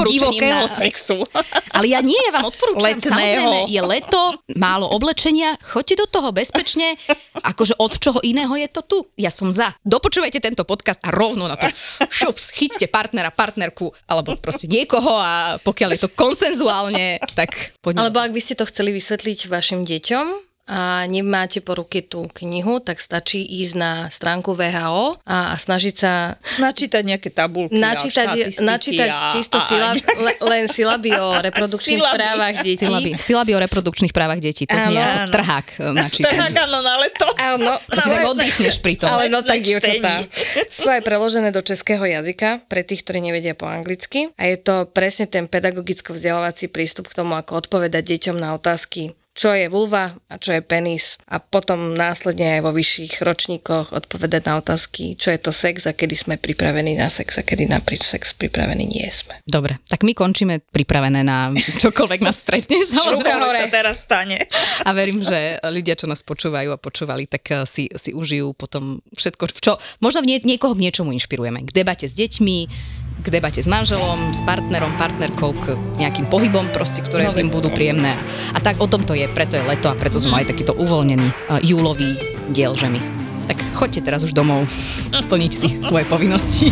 [0.04, 1.22] divokého na- sexu.
[1.76, 3.10] Ale ja nie, ja vám odporúčam, Letného.
[3.10, 4.20] samozrejme, je leto,
[4.54, 6.94] málo oblečenia, choďte do toho bezpečne,
[7.36, 8.98] akože od čoho iného je to tu.
[9.16, 9.74] Ja som za.
[9.82, 11.66] Dopočúvajte tento podcast a rovno na to
[12.00, 17.50] šups, chyťte partnera, partnerku, alebo proste niekoho a pokiaľ je to konsenzuálne, tak
[17.80, 18.06] poďme.
[18.06, 20.26] Alebo ak by ste to chceli vysvetliť vašim deťom,
[20.64, 25.94] a nemáte po ruke tú knihu, tak stačí ísť na stránku VHO a, a snažiť
[25.94, 31.36] sa Načítať nejaké tabulky načítať, a načítať a, čisto a, silab, le, len silaby o
[31.36, 32.16] reprodukčných Silaby.
[32.16, 32.80] právach detí.
[32.80, 34.64] Silaby, silaby o reprodukčných právach detí.
[34.64, 35.28] To znie Áno.
[35.28, 36.32] ako trhák e, načítať.
[36.32, 37.26] Tak áno, no ale to...
[37.36, 39.08] Áno, To si tak oddychneš pri tom.
[39.12, 40.24] Ale no tak, dievčatá.
[40.72, 44.32] Sú aj preložené do českého jazyka pre tých, ktorí nevedia po anglicky.
[44.40, 49.50] A je to presne ten pedagogicko-vzdelávací prístup k tomu, ako odpovedať deťom na otázky čo
[49.50, 54.62] je vulva a čo je penis a potom následne aj vo vyšších ročníkoch odpovedať na
[54.62, 58.30] otázky, čo je to sex a kedy sme pripravení na sex a kedy na sex
[58.38, 59.42] pripravení nie sme.
[59.42, 61.50] Dobre, tak my končíme pripravené na
[61.82, 62.78] čokoľvek nás stretne.
[62.94, 63.66] Samozrejme.
[63.66, 64.38] sa teraz stane.
[64.86, 69.02] A verím, že ľudia, čo nás počúvajú a počúvali, tak eh, si, si užijú potom
[69.18, 71.66] všetko, čo možno v nie, niekoho k niečomu inšpirujeme.
[71.66, 72.58] K debate s deťmi,
[73.24, 78.12] k debate s manželom, s partnerom, partnerkou, k nejakým pohybom proste, ktoré im budú príjemné.
[78.52, 81.24] A tak o tom to je, preto je leto a preto sme mali takýto uvoľnený
[81.24, 82.20] uh, júlový
[82.52, 83.00] diel žemy.
[83.48, 84.68] Tak choďte teraz už domov
[85.32, 86.68] plniť si svoje povinnosti.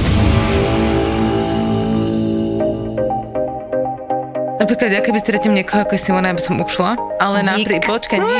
[4.62, 8.14] Napríklad, ja keby stretnem niekoho ako je Simona, ja by som ušla, ale napríklad, počkaj,
[8.14, 8.38] nie.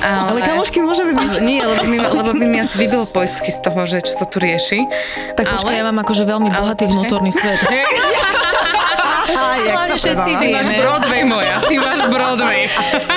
[0.00, 1.44] Ale, Ale kamošky môžeme byť.
[1.44, 4.24] Nie, lebo by, mi- lebo by mi asi vybilo poistky z toho, že čo sa
[4.24, 4.88] tu rieši.
[5.36, 6.94] Tak počkaj, ja mám akože veľmi Ale bohatý počkaj.
[6.96, 7.60] vnútorný svet.
[9.28, 10.42] Á, jak sa všetci predáva.
[10.42, 10.82] Ty máš vieme.
[10.84, 12.60] Broadway moja, ty máš Broadway.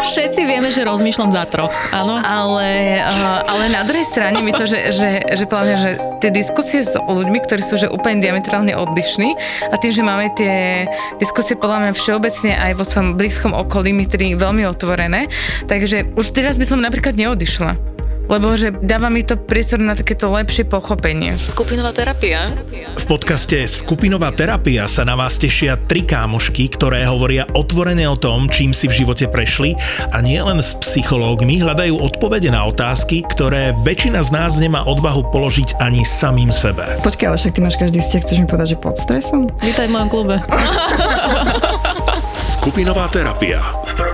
[0.02, 2.20] Všetci vieme, že rozmýšľam za troch, áno.
[2.20, 5.90] Ale, uh, ale na druhej strane mi to, že, že, že mňa, že
[6.20, 9.34] tie diskusie s ľuďmi, ktorí sú že úplne diametrálne odlišní
[9.72, 10.86] a tým, že máme tie
[11.18, 15.28] diskusie podľa mňa všeobecne aj vo svojom blízkom okolí my tri veľmi otvorené,
[15.66, 17.91] takže už teraz by som napríklad neodišla.
[18.32, 21.36] Lebo že dáva mi to priestor na takéto lepšie pochopenie.
[21.36, 22.48] Skupinová terapia.
[22.96, 28.48] V podcaste Skupinová terapia sa na vás tešia tri kámošky, ktoré hovoria otvorene o tom,
[28.48, 29.76] čím si v živote prešli
[30.16, 35.28] a nie len s psychológmi hľadajú odpovede na otázky, ktoré väčšina z nás nemá odvahu
[35.28, 36.88] položiť ani samým sebe.
[37.04, 39.52] Počkaj, ale však ty máš každý vzťah, chceš mi povedať, že pod stresom?
[39.60, 40.36] Vítaj v mojom klube.
[42.40, 44.11] Skupinová terapia v.